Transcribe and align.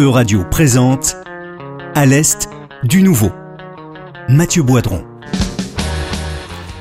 Euradio 0.00 0.44
présente 0.48 1.16
À 1.96 2.06
l'Est 2.06 2.48
du 2.84 3.02
Nouveau. 3.02 3.32
Mathieu 4.28 4.62
Boidron. 4.62 5.04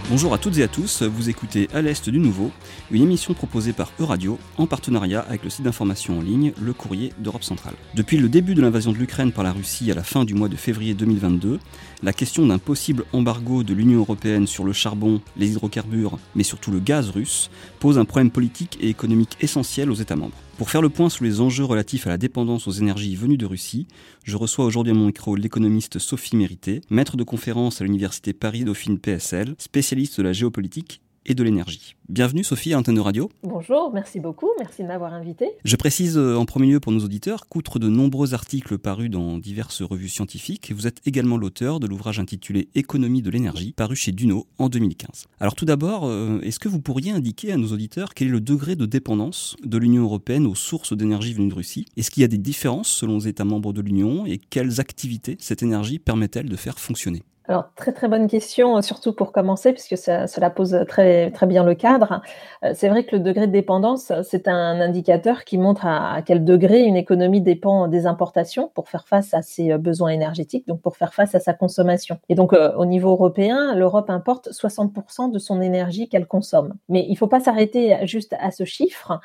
Bonjour 0.08 0.36
à 0.36 0.38
toutes 0.38 0.56
et 0.60 0.64
à 0.64 0.68
tous, 0.68 1.02
vous 1.02 1.28
écoutez 1.28 1.68
À 1.74 1.82
l'Est 1.82 2.12
du 2.12 2.20
Nouveau, 2.20 2.52
une 2.92 3.04
émission 3.04 3.34
proposée 3.34 3.74
par 3.74 3.92
Euradio 4.00 4.40
en 4.58 4.68
partenariat 4.68 5.22
avec 5.22 5.44
le 5.44 5.50
site 5.50 5.66
d'information 5.66 6.20
en 6.20 6.22
ligne 6.22 6.54
Le 6.62 6.74
Courrier 6.74 7.14
d'Europe 7.20 7.44
centrale. 7.44 7.74
Depuis 7.96 8.18
le 8.18 8.30
début 8.30 8.56
de 8.56 8.62
l'invasion 8.62 8.92
de 8.92 8.98
l'Ukraine 8.98 9.32
par 9.32 9.44
la 9.44 9.52
Russie 9.52 9.92
à 9.92 9.96
la 9.96 10.04
fin 10.04 10.26
du 10.26 10.34
mois 10.34 10.50
de 10.50 10.56
février 10.56 10.94
2022, 10.94 11.60
la 12.04 12.14
question 12.14 12.46
d'un 12.46 12.60
possible 12.60 13.06
embargo 13.14 13.64
de 13.64 13.74
l'Union 13.74 14.00
européenne 14.00 14.48
sur 14.48 14.64
le 14.64 14.74
charbon, 14.74 15.22
les 15.36 15.52
hydrocarbures, 15.52 16.20
mais 16.36 16.44
surtout 16.44 16.72
le 16.72 16.80
gaz 16.80 17.10
russe, 17.10 17.50
pose 17.80 17.98
un 17.98 18.06
problème 18.06 18.32
politique 18.32 18.78
et 18.82 18.90
économique 18.90 19.38
essentiel 19.42 19.92
aux 19.92 19.96
États 19.96 20.16
membres. 20.16 20.38
Pour 20.58 20.72
faire 20.72 20.82
le 20.82 20.90
point 20.90 21.10
sur 21.10 21.24
les 21.24 21.40
enjeux 21.40 21.66
relatifs 21.66 22.08
à 22.08 22.10
la 22.10 22.18
dépendance 22.18 22.68
aux 22.68 22.72
énergies 22.72 23.16
venues 23.16 23.38
de 23.38 23.46
Russie, 23.46 23.86
je 24.24 24.38
reçois 24.38 24.66
aujourd'hui 24.66 24.92
à 24.92 24.96
mon 24.96 25.06
micro 25.06 25.36
l'économiste 25.36 26.00
Sophie 26.00 26.36
Mérité, 26.36 26.82
maître 26.90 27.16
de 27.16 27.24
conférence 27.24 27.80
à 27.80 27.84
l'université 27.84 28.34
Paris-Dauphine 28.34 28.98
PSL, 28.98 29.54
spécialiste 29.60 30.18
de 30.18 30.24
la 30.24 30.34
géopolitique 30.34 31.02
et 31.28 31.36
de 31.36 31.44
l'énergie. 31.44 31.96
Bienvenue 32.10 32.44
Sophie 32.44 32.74
à 32.74 32.80
Antenne 32.80 33.00
Radio. 33.00 33.30
Bonjour, 33.44 33.92
merci 33.94 34.20
beaucoup, 34.20 34.50
merci 34.58 34.82
de 34.82 34.88
m'avoir 34.88 35.14
invité. 35.14 35.50
Je 35.66 35.76
précise 35.76 36.18
euh, 36.18 36.36
en 36.36 36.46
premier 36.46 36.68
lieu 36.72 36.80
pour 36.80 36.94
nos 36.94 37.04
auditeurs 37.04 37.48
qu'outre 37.50 37.80
de 37.80 37.90
nombreux 37.90 38.34
articles 38.34 38.78
parus 38.78 39.10
dans 39.10 39.38
diverses 39.38 39.82
revues 39.82 40.08
scientifiques, 40.08 40.72
vous 40.74 40.88
êtes 40.88 41.02
également 41.06 41.38
l'auteur 41.38 41.80
de 41.80 41.88
l'ouvrage 41.88 42.20
intitulé 42.20 42.70
Économie 42.76 43.22
de 43.22 43.30
l'énergie, 43.30 43.74
paru 43.74 43.96
chez 43.96 44.14
Duno 44.14 44.48
en 44.58 44.70
2015. 44.70 45.26
Alors 45.40 45.56
tout 45.56 45.66
d'abord, 45.66 46.06
euh, 46.06 46.40
est-ce 46.44 46.60
que 46.60 46.70
vous 46.70 46.80
pourriez 46.80 47.12
indiquer 47.12 47.52
à 47.52 47.58
nos 47.58 47.68
auditeurs 47.68 48.14
quel 48.14 48.30
est 48.30 48.32
le 48.32 48.42
degré 48.42 48.76
de 48.76 48.86
dépendance 48.86 49.58
de 49.64 49.78
l'Union 49.78 50.04
européenne 50.04 50.48
aux 50.48 50.56
sources 50.56 50.96
d'énergie 50.96 51.34
venues 51.34 51.50
de 51.50 51.56
Russie? 51.56 51.86
Est-ce 51.98 52.10
qu'il 52.10 52.22
y 52.22 52.26
a 52.26 52.30
des 52.30 52.38
différences 52.38 52.90
selon 52.90 53.18
les 53.18 53.28
États 53.28 53.46
membres 53.46 53.74
de 53.74 53.82
l'Union 53.82 54.26
et 54.26 54.38
quelles 54.38 54.80
activités 54.80 55.36
cette 55.40 55.62
énergie 55.62 56.00
permet-elle 56.00 56.48
de 56.48 56.56
faire 56.56 56.80
fonctionner? 56.80 57.24
Alors, 57.50 57.70
très 57.76 57.94
très 57.94 58.10
bonne 58.10 58.28
question, 58.28 58.82
surtout 58.82 59.14
pour 59.14 59.32
commencer, 59.32 59.72
puisque 59.72 59.96
cela 59.96 60.50
pose 60.50 60.84
très, 60.88 61.32
très 61.32 61.48
bien 61.48 61.64
le 61.64 61.76
cadre. 61.76 62.22
Euh, 62.66 62.74
c'est 62.76 62.90
vrai 62.90 63.06
que 63.06 63.16
le 63.16 63.22
degré 63.22 63.48
de 63.48 63.54
dépendance, 63.54 64.12
c'est 64.24 64.50
un 64.50 64.82
indicateur 64.82 65.46
qui 65.46 65.58
montre 65.58 65.86
à, 65.86 66.22
quel 66.26 66.44
degré 66.44 66.82
une 66.82 66.98
économie 66.98 67.40
dépend 67.40 67.88
des 67.88 68.06
importations 68.06 68.70
pour 68.76 68.90
faire 68.90 69.08
face 69.08 69.34
à 69.34 69.42
ses 69.42 69.72
euh, 69.72 69.78
besoins 69.78 70.10
énergétiques, 70.10 70.68
donc 70.68 70.82
pour 70.82 70.98
faire 70.98 71.14
face 71.14 71.36
à 71.36 71.40
sa 71.40 71.54
consommation. 71.54 72.20
Et 72.28 72.36
donc, 72.36 72.52
euh, 72.52 72.74
au 72.76 72.86
niveau 72.86 73.12
européen, 73.12 73.76
l'Europe 73.76 74.10
importe 74.10 74.50
60% 74.52 75.32
de 75.32 75.40
son 75.40 75.62
énergie 75.62 76.10
qu'elle 76.10 76.28
consomme. 76.28 76.74
Mais 76.90 77.06
il 77.08 77.12
ne 77.12 77.18
faut 77.18 77.28
pas 77.28 77.40
s'arrêter 77.40 77.96
juste 78.06 78.36
à 78.42 78.52
ce 78.52 78.66
chiffre. 78.66 79.22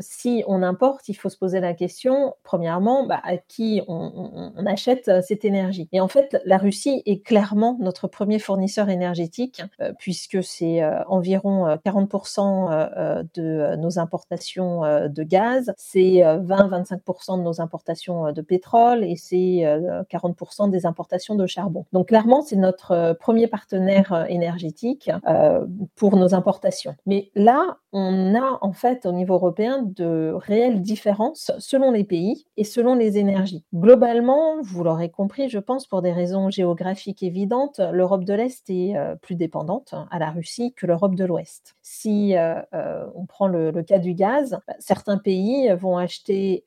si 0.00 0.44
on 0.46 0.62
importe, 0.62 1.08
il 1.08 1.14
faut 1.14 1.30
se 1.30 1.38
poser 1.38 1.60
la 1.60 1.72
question, 1.72 2.34
premièrement, 2.42 3.06
bah, 3.06 3.20
à 3.24 3.38
qui 3.38 3.80
on, 3.88 4.52
on 4.56 4.66
achète 4.66 5.10
cette 5.22 5.44
énergie. 5.44 5.88
Et 5.92 6.00
en 6.00 6.08
fait, 6.08 6.40
la 6.44 6.58
Russie 6.58 7.02
est 7.06 7.24
clairement 7.24 7.37
clairement 7.38 7.76
notre 7.78 8.08
premier 8.08 8.40
fournisseur 8.40 8.88
énergétique, 8.88 9.62
euh, 9.80 9.92
puisque 9.96 10.42
c'est 10.42 10.82
euh, 10.82 11.04
environ 11.06 11.76
40% 11.86 12.68
euh, 12.68 13.22
de 13.34 13.76
nos 13.76 14.00
importations 14.00 14.80
de 14.80 15.22
gaz, 15.22 15.72
c'est 15.76 16.20
20-25% 16.20 17.38
de 17.38 17.42
nos 17.42 17.60
importations 17.60 18.32
de 18.32 18.42
pétrole 18.42 19.04
et 19.04 19.14
c'est 19.14 19.62
40% 20.10 20.70
des 20.70 20.84
importations 20.84 21.36
de 21.36 21.46
charbon. 21.46 21.84
Donc 21.92 22.08
clairement, 22.08 22.42
c'est 22.42 22.56
notre 22.56 23.16
premier 23.20 23.46
partenaire 23.46 24.26
énergétique 24.28 25.10
pour 25.94 26.16
nos 26.16 26.34
importations. 26.34 26.96
Mais 27.06 27.30
là, 27.36 27.78
on 27.92 28.34
a 28.34 28.58
en 28.60 28.72
fait 28.72 29.06
au 29.06 29.12
niveau 29.12 29.34
européen 29.34 29.82
de 29.82 30.32
réelles 30.34 30.82
différences 30.82 31.50
selon 31.58 31.90
les 31.90 32.04
pays 32.04 32.46
et 32.56 32.64
selon 32.64 32.94
les 32.94 33.18
énergies. 33.18 33.64
Globalement, 33.74 34.60
vous 34.62 34.84
l'aurez 34.84 35.10
compris, 35.10 35.48
je 35.48 35.58
pense, 35.58 35.86
pour 35.86 36.02
des 36.02 36.12
raisons 36.12 36.50
géographiques 36.50 37.22
évidentes, 37.22 37.80
l'Europe 37.92 38.24
de 38.24 38.34
l'Est 38.34 38.68
est 38.68 38.96
euh, 38.96 39.14
plus 39.16 39.34
dépendante 39.34 39.94
à 40.10 40.18
la 40.18 40.30
Russie 40.30 40.72
que 40.74 40.86
l'Europe 40.86 41.14
de 41.14 41.24
l'Ouest. 41.24 41.76
Si 41.82 42.36
euh, 42.36 42.60
euh, 42.74 43.06
on 43.14 43.26
prend 43.26 43.46
le, 43.46 43.72
cas 43.82 43.98
du 43.98 44.14
gaz, 44.14 44.58
bah, 44.66 44.74
certains 44.78 45.18
pays 45.18 45.70
vont 45.74 45.96
acheter 45.96 46.64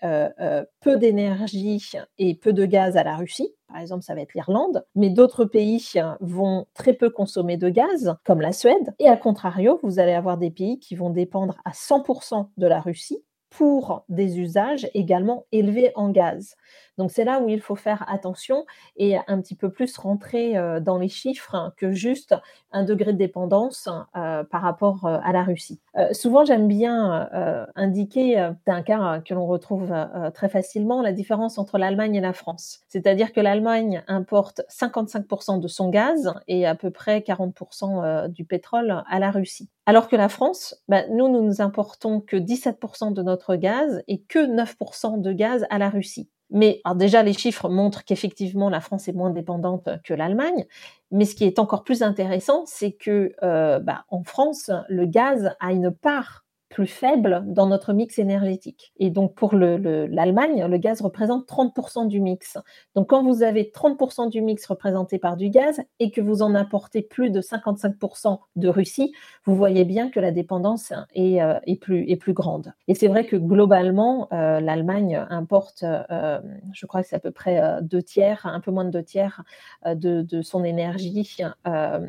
peu 0.79 0.97
d'énergie 0.97 1.91
et 2.17 2.35
peu 2.35 2.53
de 2.53 2.65
gaz 2.65 2.97
à 2.97 3.03
la 3.03 3.15
Russie, 3.15 3.53
par 3.71 3.81
exemple, 3.81 4.03
ça 4.03 4.15
va 4.15 4.21
être 4.21 4.33
l'Irlande, 4.33 4.85
mais 4.95 5.09
d'autres 5.09 5.45
pays 5.45 5.81
vont 6.19 6.65
très 6.73 6.93
peu 6.93 7.09
consommer 7.09 7.57
de 7.57 7.69
gaz, 7.69 8.15
comme 8.25 8.41
la 8.41 8.51
Suède. 8.51 8.93
Et 8.99 9.07
à 9.07 9.15
contrario, 9.15 9.79
vous 9.83 9.99
allez 9.99 10.13
avoir 10.13 10.37
des 10.37 10.51
pays 10.51 10.79
qui 10.79 10.95
vont 10.95 11.09
dépendre 11.09 11.55
à 11.65 11.71
100% 11.71 12.49
de 12.57 12.67
la 12.67 12.81
Russie 12.81 13.23
pour 13.49 14.05
des 14.09 14.39
usages 14.39 14.89
également 14.93 15.45
élevés 15.51 15.91
en 15.95 16.09
gaz. 16.09 16.55
Donc 17.01 17.09
c'est 17.09 17.23
là 17.23 17.39
où 17.39 17.49
il 17.49 17.61
faut 17.61 17.75
faire 17.75 18.05
attention 18.07 18.63
et 18.95 19.17
un 19.17 19.41
petit 19.41 19.55
peu 19.55 19.71
plus 19.71 19.97
rentrer 19.97 20.55
euh, 20.55 20.79
dans 20.79 20.99
les 20.99 21.09
chiffres 21.09 21.73
que 21.75 21.93
juste 21.93 22.35
un 22.71 22.83
degré 22.83 23.11
de 23.11 23.17
dépendance 23.17 23.89
euh, 24.15 24.43
par 24.43 24.61
rapport 24.61 25.07
euh, 25.07 25.17
à 25.23 25.31
la 25.31 25.41
Russie. 25.41 25.79
souvent 26.11 26.45
j'aime 26.45 26.67
bien 26.67 27.27
indiquer, 27.75 28.51
c'est 28.63 28.71
un 28.71 28.83
cas 28.83 29.19
que 29.25 29.33
l'on 29.33 29.47
retrouve 29.47 29.91
très 30.35 30.47
facilement, 30.47 31.01
la 31.01 31.11
différence 31.11 31.57
entre 31.57 31.79
l'Allemagne 31.79 32.13
et 32.15 32.21
la 32.21 32.33
France. 32.33 32.81
C'est-à-dire 32.87 33.33
que 33.33 33.41
l'Allemagne 33.41 34.03
importe 34.07 34.61
55% 34.69 35.59
de 35.59 35.67
son 35.67 35.89
gaz 35.89 36.35
et 36.47 36.67
à 36.67 36.75
peu 36.75 36.91
près 36.91 37.19
40% 37.19 38.27
du 38.27 38.45
pétrole 38.45 39.03
à 39.09 39.17
la 39.17 39.31
Russie. 39.31 39.69
Alors 39.87 40.07
que 40.07 40.15
la 40.15 40.29
France, 40.29 40.75
bah, 40.87 41.03
nous, 41.09 41.27
nous 41.27 41.41
nous 41.41 41.61
importons 41.61 42.21
que 42.21 42.37
17% 42.37 43.13
de 43.13 43.23
notre 43.23 43.55
gaz 43.55 44.03
et 44.07 44.21
que 44.21 44.39
9% 44.39 45.19
de 45.19 45.33
gaz 45.33 45.65
à 45.69 45.79
la 45.79 45.89
Russie. 45.89 46.29
Mais 46.51 46.81
déjà, 46.95 47.23
les 47.23 47.33
chiffres 47.33 47.69
montrent 47.69 48.03
qu'effectivement, 48.03 48.69
la 48.69 48.81
France 48.81 49.07
est 49.07 49.13
moins 49.13 49.31
dépendante 49.31 49.89
que 50.03 50.13
l'Allemagne. 50.13 50.65
Mais 51.09 51.25
ce 51.25 51.33
qui 51.35 51.45
est 51.45 51.59
encore 51.59 51.83
plus 51.83 52.03
intéressant, 52.03 52.65
c'est 52.65 52.91
que 52.91 53.33
euh, 53.41 53.79
bah, 53.79 54.05
en 54.09 54.23
France, 54.23 54.69
le 54.89 55.05
gaz 55.05 55.55
a 55.59 55.71
une 55.71 55.91
part 55.91 56.45
plus 56.71 56.87
faible 56.87 57.43
dans 57.45 57.67
notre 57.67 57.93
mix 57.93 58.17
énergétique. 58.17 58.93
Et 58.97 59.09
donc 59.11 59.35
pour 59.35 59.53
l'Allemagne, 59.53 60.65
le, 60.65 60.77
gaz 60.77 61.01
représente 61.01 61.47
30% 61.47 62.07
du 62.07 62.21
mix. 62.21 62.57
Donc 62.95 63.09
quand 63.09 63.23
vous 63.23 63.43
avez 63.43 63.71
30% 63.75 64.29
du 64.29 64.41
mix 64.41 64.65
représenté 64.65 65.19
par 65.19 65.35
du 65.35 65.49
gaz 65.49 65.81
et 65.99 66.11
que 66.11 66.21
vous 66.21 66.41
en 66.41 66.55
apportez 66.55 67.01
plus 67.01 67.29
de 67.29 67.41
55% 67.41 68.39
de 68.55 68.69
Russie, 68.69 69.11
vous 69.45 69.55
voyez 69.55 69.83
bien 69.83 70.09
que 70.09 70.19
la 70.19 70.31
dépendance 70.31 70.93
est, 71.13 71.41
euh, 71.41 71.59
est, 71.67 71.75
plus, 71.75 72.09
est 72.09 72.15
plus 72.15 72.33
grande. 72.33 72.73
Et 72.87 72.95
c'est 72.95 73.09
vrai 73.09 73.25
que 73.25 73.35
globalement, 73.35 74.29
euh, 74.31 74.61
l'Allemagne 74.61 75.25
importe, 75.29 75.83
euh, 75.83 76.39
je 76.73 76.85
crois 76.85 77.01
que 77.03 77.09
c'est 77.09 77.17
à 77.17 77.19
peu 77.19 77.31
près 77.31 77.81
deux 77.81 78.01
tiers, 78.01 78.45
un 78.45 78.61
peu 78.61 78.71
moins 78.71 78.85
de 78.85 78.91
deux 78.91 79.03
tiers 79.03 79.43
de 79.85 80.41
son 80.41 80.63
énergie. 80.63 81.27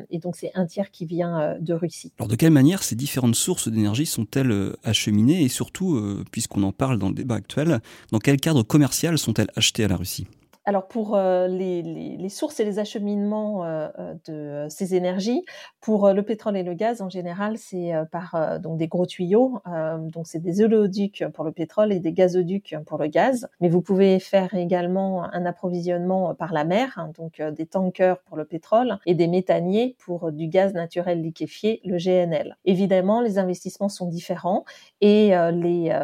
et 0.09 0.19
donc 0.19 0.37
c'est 0.37 0.51
un 0.55 0.65
tiers 0.65 0.89
qui 0.89 1.05
vient 1.05 1.57
de 1.59 1.73
Russie. 1.73 2.13
Alors 2.17 2.29
de 2.29 2.35
quelle 2.35 2.51
manière 2.51 2.81
ces 2.81 2.95
différentes 2.95 3.35
sources 3.35 3.67
d'énergie 3.67 4.05
sont-elles 4.05 4.52
euh, 4.53 4.73
acheminées 4.83 5.43
et 5.43 5.49
surtout, 5.49 5.95
euh, 5.95 6.23
puisqu'on 6.31 6.63
en 6.63 6.71
parle 6.71 6.97
dans 6.97 7.09
le 7.09 7.15
débat 7.15 7.35
actuel, 7.35 7.81
dans 8.11 8.19
quel 8.19 8.37
cadre 8.37 8.63
commercial 8.63 9.17
sont-elles 9.17 9.51
achetées 9.55 9.83
à 9.83 9.87
la 9.87 9.97
Russie? 9.97 10.27
Alors 10.65 10.87
pour 10.87 11.15
euh, 11.15 11.47
les, 11.47 12.29
sources 12.29 12.59
et 12.59 12.65
les 12.65 12.79
acheminements 12.79 13.65
euh, 13.65 13.89
euh, 13.99 14.13
de 14.25 14.69
ces 14.69 14.95
énergies, 14.95 15.43
pour 15.81 16.11
le 16.13 16.23
pétrole 16.23 16.55
et 16.55 16.63
le 16.63 16.73
gaz 16.73 17.01
en 17.01 17.09
général, 17.09 17.57
c'est 17.57 17.91
par 18.11 18.59
donc 18.61 18.77
des 18.77 18.87
gros 18.87 19.05
tuyaux. 19.05 19.59
donc 19.97 20.27
c'est 20.27 20.39
des 20.39 20.61
oléoducs 20.61 21.25
pour 21.33 21.43
le 21.43 21.51
pétrole 21.51 21.91
et 21.91 21.99
des 21.99 22.13
gazoducs 22.13 22.75
pour 22.85 22.97
le 22.97 23.07
gaz. 23.07 23.49
Mais 23.59 23.67
vous 23.67 23.81
pouvez 23.81 24.19
faire 24.19 24.53
également 24.53 25.25
un 25.25 25.45
approvisionnement 25.45 26.33
par 26.35 26.53
la 26.53 26.63
mer, 26.63 26.93
hein, 26.95 27.11
donc 27.17 27.41
des 27.41 27.65
tankers 27.65 28.21
pour 28.21 28.37
le 28.37 28.45
pétrole 28.45 28.97
et 29.05 29.13
des 29.13 29.27
méthaniers 29.27 29.97
pour 29.99 30.31
du 30.31 30.47
gaz 30.47 30.73
naturel 30.73 31.21
liquéfié, 31.21 31.81
le 31.83 31.97
GNL. 31.97 32.57
Évidemment, 32.63 33.19
les 33.19 33.37
investissements 33.37 33.89
sont 33.89 34.07
différents 34.07 34.63
et 35.01 35.33
les, 35.51 35.99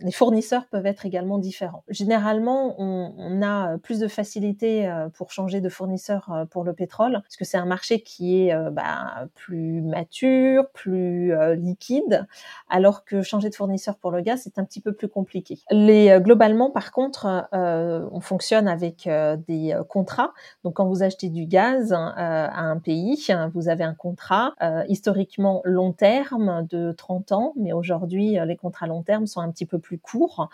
les 0.00 0.12
fournisseurs 0.12 0.66
peuvent 0.66 0.86
être 0.86 1.06
également 1.06 1.38
différents. 1.38 1.84
Généralement, 1.88 2.74
on, 2.78 3.14
on 3.16 3.42
a 3.42 3.78
plus 3.84 4.00
de 4.00 4.08
facilité 4.08 4.88
euh, 4.88 5.08
pour 5.10 5.30
changer 5.30 5.60
de 5.60 5.68
fournisseur 5.68 6.32
euh, 6.32 6.44
pour 6.46 6.64
le 6.64 6.72
pétrole, 6.72 7.20
parce 7.22 7.36
que 7.36 7.44
c'est 7.44 7.58
un 7.58 7.66
marché 7.66 8.00
qui 8.00 8.40
est 8.40 8.54
euh, 8.54 8.70
bah, 8.70 9.28
plus 9.34 9.82
mature, 9.82 10.68
plus 10.72 11.32
liquide, 11.56 12.26
alors 12.70 13.04
que 13.04 13.22
changer 13.22 13.50
de 13.50 13.54
fournisseur 13.54 13.96
pour 13.96 14.10
le 14.10 14.22
gaz, 14.22 14.40
c'est 14.42 14.58
un 14.58 14.64
petit 14.64 14.80
peu 14.80 14.92
plus 14.92 15.08
compliqué. 15.08 15.60
Les, 15.70 16.18
globalement, 16.20 16.70
par 16.70 16.90
contre, 16.92 17.46
on 17.52 18.20
fonctionne 18.20 18.66
avec 18.66 19.06
des 19.46 19.76
contrats. 19.88 20.32
Donc, 20.64 20.74
quand 20.74 20.86
vous 20.86 21.02
achetez 21.02 21.28
du 21.28 21.44
gaz 21.44 21.92
à 21.92 22.60
un 22.60 22.78
pays, 22.78 23.26
vous 23.52 23.68
avez 23.68 23.84
un 23.84 23.94
contrat 23.94 24.54
historiquement 24.88 25.60
long 25.64 25.92
terme 25.92 26.66
de 26.70 26.92
30 26.92 27.32
ans, 27.32 27.52
mais 27.56 27.72
aujourd'hui, 27.72 28.38
les 28.44 28.56
contrats 28.56 28.86
long 28.86 29.02
terme 29.02 29.26
sont 29.26 29.40
un 29.40 29.50
petit 29.50 29.66
peu 29.66 29.78
plus 29.78 29.98
courts. 29.98 30.48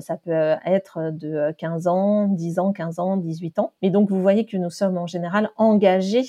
ça 0.00 0.16
peut 0.16 0.56
être 0.64 1.10
de 1.12 1.52
15 1.58 1.86
ans, 1.86 2.26
10 2.28 2.58
ans, 2.58 2.69
ans, 2.70 2.72
15 2.72 2.98
ans, 2.98 3.16
18 3.16 3.58
ans. 3.58 3.72
Mais 3.82 3.90
donc 3.90 4.10
vous 4.10 4.20
voyez 4.20 4.46
que 4.46 4.56
nous 4.56 4.70
sommes 4.70 4.96
en 4.96 5.06
général 5.06 5.50
engagés 5.56 6.24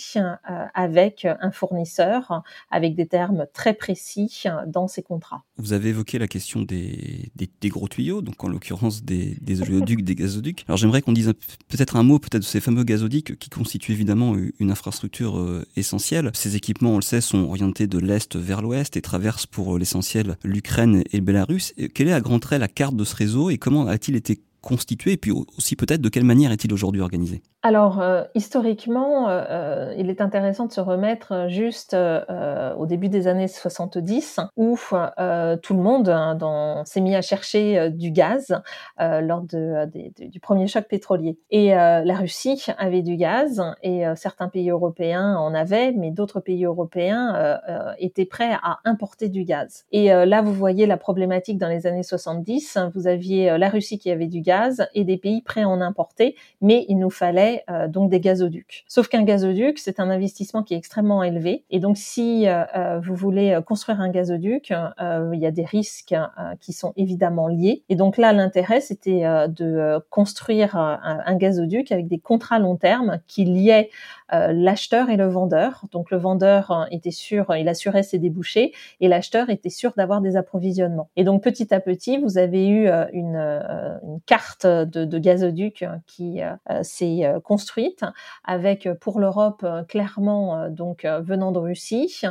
avec 0.74 1.26
un 1.26 1.52
fournisseur, 1.52 2.44
avec 2.70 2.96
des 2.96 3.08
termes 3.08 3.46
très 3.54 3.74
précis 3.74 4.44
dans 4.68 4.88
ces 4.88 5.04
contrats. 5.04 5.44
Vous 5.58 5.74
avez 5.74 5.90
évoqué 5.90 6.20
la 6.20 6.28
question 6.28 6.62
des, 6.62 7.32
gros 7.66 7.88
tuyaux, 7.88 8.22
donc 8.22 8.44
en 8.44 8.48
l'occurrence 8.48 9.04
des, 9.04 9.62
oléoducs, 9.62 10.04
des 10.04 10.16
gazoducs. 10.16 10.64
Alors 10.68 10.78
j'aimerais 10.78 11.02
qu'on 11.02 11.14
dise 11.14 11.34
peut-être 11.68 11.96
un 11.96 12.04
mot 12.04 12.20
peut-être 12.20 12.42
de 12.42 12.48
ces 12.48 12.60
fameux 12.60 12.84
gazoducs 12.84 13.38
qui 13.38 13.50
constituent 13.50 13.94
évidemment 13.94 14.36
une 14.60 14.72
infrastructure 14.72 15.64
essentielle. 15.76 16.32
Ces 16.34 16.56
équipements, 16.56 16.92
on 16.92 16.98
le 16.98 17.04
sait, 17.04 17.22
sont 17.22 17.44
orientés 17.44 17.88
de 17.88 17.98
l'est 17.98 18.36
vers 18.36 18.62
l'ouest 18.62 18.98
et 18.98 19.02
traversent 19.02 19.46
pour 19.46 19.78
l'essentiel 19.78 20.38
l'Ukraine 20.44 21.04
et 21.12 21.18
le 21.18 21.24
Bélarus. 21.24 21.74
Quelle 21.94 22.08
est 22.08 22.14
à 22.14 22.22
grands 22.22 22.40
traits 22.40 22.60
la 22.60 22.68
carte 22.68 22.96
de 22.96 23.04
ce 23.04 23.16
réseau 23.16 23.50
et 23.50 23.58
comment 23.58 23.88
a-t-il 23.88 24.16
été 24.16 24.42
constitué 24.62 25.14
et 25.14 25.18
puis 25.18 25.32
aussi 25.32 25.76
peut-être 25.76 26.02
de 26.02 26.10
quelle 26.10 26.24
manière 26.24 26.52
est-il 26.52 26.74
aujourd'hui 26.74 27.02
organisé? 27.02 27.42
Alors, 27.64 28.02
euh, 28.02 28.24
historiquement, 28.34 29.30
euh, 29.30 29.44
euh, 29.48 29.94
il 29.96 30.10
est 30.10 30.20
intéressant 30.20 30.66
de 30.66 30.72
se 30.72 30.82
remettre 30.82 31.46
juste 31.48 31.96
au 31.96 32.86
début 32.88 33.10
des 33.10 33.28
années 33.28 33.48
70, 33.48 34.40
où 34.56 34.76
tout 34.78 35.74
le 35.74 35.82
monde 35.82 36.10
hein, 36.10 36.84
s'est 36.86 37.02
mis 37.02 37.16
à 37.16 37.22
chercher 37.22 37.90
du 37.92 38.12
gaz 38.12 38.62
lors 38.98 39.42
du 39.42 40.40
premier 40.42 40.68
choc 40.68 40.88
pétrolier. 40.88 41.38
Et 41.50 41.70
la 41.70 42.16
Russie 42.16 42.66
avait 42.78 43.02
du 43.02 43.16
gaz, 43.16 43.62
et 43.84 44.04
certains 44.16 44.48
pays 44.48 44.70
européens 44.70 45.36
en 45.36 45.54
avaient, 45.54 45.92
mais 45.92 46.12
d'autres 46.12 46.40
pays 46.40 46.66
européens 46.66 47.60
étaient 48.00 48.26
prêts 48.26 48.54
à 48.64 48.80
importer 48.86 49.30
du 49.30 49.44
gaz. 49.44 49.86
Et 49.92 50.08
là, 50.08 50.42
vous 50.42 50.54
voyez 50.54 50.86
la 50.86 50.98
problématique 50.98 51.58
dans 51.58 51.70
les 51.70 51.86
années 51.86 52.04
70. 52.04 52.78
Vous 52.96 53.08
aviez 53.08 53.58
la 53.58 53.70
Russie 53.70 54.00
qui 54.00 54.10
avait 54.12 54.28
du 54.28 54.42
gaz 54.42 54.51
et 54.94 55.04
des 55.04 55.18
pays 55.18 55.42
prêts 55.42 55.62
à 55.62 55.70
en 55.70 55.82
importer, 55.82 56.36
mais 56.62 56.86
il 56.90 56.98
nous 56.98 57.10
fallait 57.10 57.64
euh, 57.70 57.88
donc 57.88 58.10
des 58.10 58.20
gazoducs. 58.20 58.84
Sauf 58.88 59.08
qu'un 59.08 59.24
gazoduc, 59.24 59.80
c'est 59.80 60.00
un 60.00 60.10
investissement 60.10 60.64
qui 60.64 60.74
est 60.74 60.78
extrêmement 60.78 61.24
élevé. 61.24 61.64
Et 61.70 61.80
donc, 61.80 61.98
si 61.98 62.48
euh, 62.48 62.64
euh, 62.76 63.00
vous 63.00 63.16
voulez 63.16 63.60
construire 63.66 64.02
un 64.02 64.10
gazoduc, 64.10 64.72
il 64.72 65.40
y 65.40 65.46
a 65.46 65.52
des 65.52 65.66
risques 65.66 66.16
qui 66.60 66.74
sont 66.74 66.94
évidemment 66.96 67.48
liés. 67.48 67.84
Et 67.90 67.96
donc 67.96 68.18
là, 68.18 68.34
l'intérêt, 68.34 68.82
c'était 68.82 69.22
de 69.48 70.00
construire 70.10 70.76
un, 70.76 71.36
gazoduc 71.36 71.92
avec 71.92 72.08
des 72.08 72.20
contrats 72.20 72.60
long 72.60 72.76
terme 72.76 73.20
qui 73.28 73.46
liaient 73.46 73.90
l'acheteur 74.32 75.10
et 75.10 75.18
le 75.18 75.28
vendeur. 75.28 75.86
Donc 75.92 76.12
le 76.12 76.18
vendeur 76.18 76.88
était 76.92 77.12
sûr, 77.12 77.56
il 77.56 77.68
assurait 77.68 78.04
ses 78.04 78.20
débouchés 78.20 78.74
et 79.00 79.08
l'acheteur 79.08 79.50
était 79.50 79.70
sûr 79.70 79.94
d'avoir 79.98 80.22
des 80.22 80.38
approvisionnements. 80.38 81.10
Et 81.16 81.24
donc 81.24 81.44
petit 81.44 81.74
à 81.74 81.80
petit, 81.80 82.18
vous 82.18 82.38
avez 82.38 82.68
eu 82.68 82.90
une, 83.14 83.36
une 83.36 84.20
carte 84.26 84.66
de, 84.66 85.20
gazoduc 85.20 85.86
qui 86.08 86.42
s'est 86.82 87.34
construite, 87.44 88.04
avec 88.44 88.88
euh, 88.88 88.96
pour 88.96 89.20
l'Europe 89.20 89.62
euh, 89.64 89.84
clairement 89.84 90.58
euh, 90.58 90.70
donc 90.70 91.06
venant 91.06 91.52
de 91.52 91.60
Russie, 91.60 92.22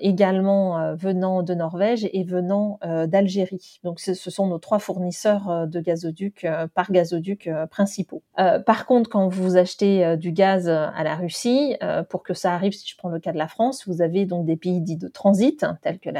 également 0.00 0.94
venant 0.94 1.42
de 1.42 1.54
Norvège 1.54 2.08
et 2.12 2.24
venant 2.24 2.78
d'Algérie. 3.06 3.80
Donc 3.84 4.00
ce, 4.00 4.14
sont 4.14 4.46
nos 4.46 4.58
trois 4.58 4.78
fournisseurs 4.78 5.66
de 5.66 5.80
gazoducs 5.80 6.46
par 6.74 6.90
gazoduc 6.90 7.50
principaux. 7.70 8.22
par 8.36 8.86
contre, 8.86 9.10
quand 9.10 9.28
vous 9.28 9.56
achetez 9.56 10.16
du 10.16 10.32
gaz 10.32 10.68
à 10.68 11.02
la 11.04 11.11
Russie, 11.16 11.76
pour 12.08 12.22
que 12.22 12.34
ça 12.34 12.54
arrive, 12.54 12.72
si 12.72 12.88
je 12.88 12.96
prends 12.96 13.08
le 13.08 13.18
cas 13.18 13.32
de 13.32 13.38
la 13.38 13.48
France, 13.48 13.86
vous 13.86 14.02
avez 14.02 14.26
donc 14.26 14.44
des 14.44 14.56
pays 14.56 14.80
dits 14.80 14.96
de 14.96 15.08
transit, 15.08 15.64
tels 15.82 15.98
que 15.98 16.10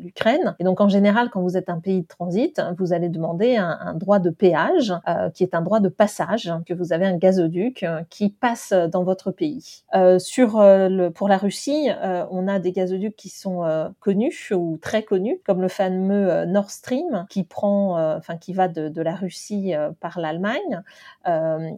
l'Ukraine. 0.00 0.56
Et 0.58 0.64
donc 0.64 0.80
en 0.80 0.88
général, 0.88 1.30
quand 1.30 1.42
vous 1.42 1.56
êtes 1.56 1.68
un 1.68 1.80
pays 1.80 2.02
de 2.02 2.06
transit, 2.06 2.60
vous 2.78 2.92
allez 2.92 3.08
demander 3.08 3.56
un, 3.56 3.94
droit 3.94 4.18
de 4.18 4.30
péage, 4.30 4.94
qui 5.34 5.42
est 5.42 5.54
un 5.54 5.62
droit 5.62 5.80
de 5.80 5.88
passage, 5.88 6.52
que 6.66 6.74
vous 6.74 6.92
avez 6.92 7.06
un 7.06 7.16
gazoduc 7.16 7.82
euh, 7.82 8.02
qui 8.10 8.30
passent 8.30 8.72
dans 8.72 9.04
votre 9.04 9.30
pays. 9.30 9.82
Euh, 9.94 10.18
sur 10.18 10.58
euh, 10.58 11.10
pour 11.10 11.28
la 11.28 11.36
Russie, 11.36 11.88
on 12.30 12.48
a 12.48 12.58
des 12.58 12.72
gazoducs 12.72 13.16
qui 13.16 13.28
sont 13.28 13.64
connus 14.00 14.52
ou 14.52 14.78
très 14.80 15.02
connus, 15.02 15.40
comme 15.44 15.60
le 15.60 15.68
fameux 15.68 16.44
Nord 16.46 16.70
Stream 16.70 17.26
qui 17.28 17.44
prend, 17.44 17.98
enfin 18.16 18.36
qui 18.36 18.52
va 18.52 18.68
de, 18.68 18.88
de 18.88 19.02
la 19.02 19.14
Russie 19.14 19.72
par 20.00 20.18
l'Allemagne 20.18 20.82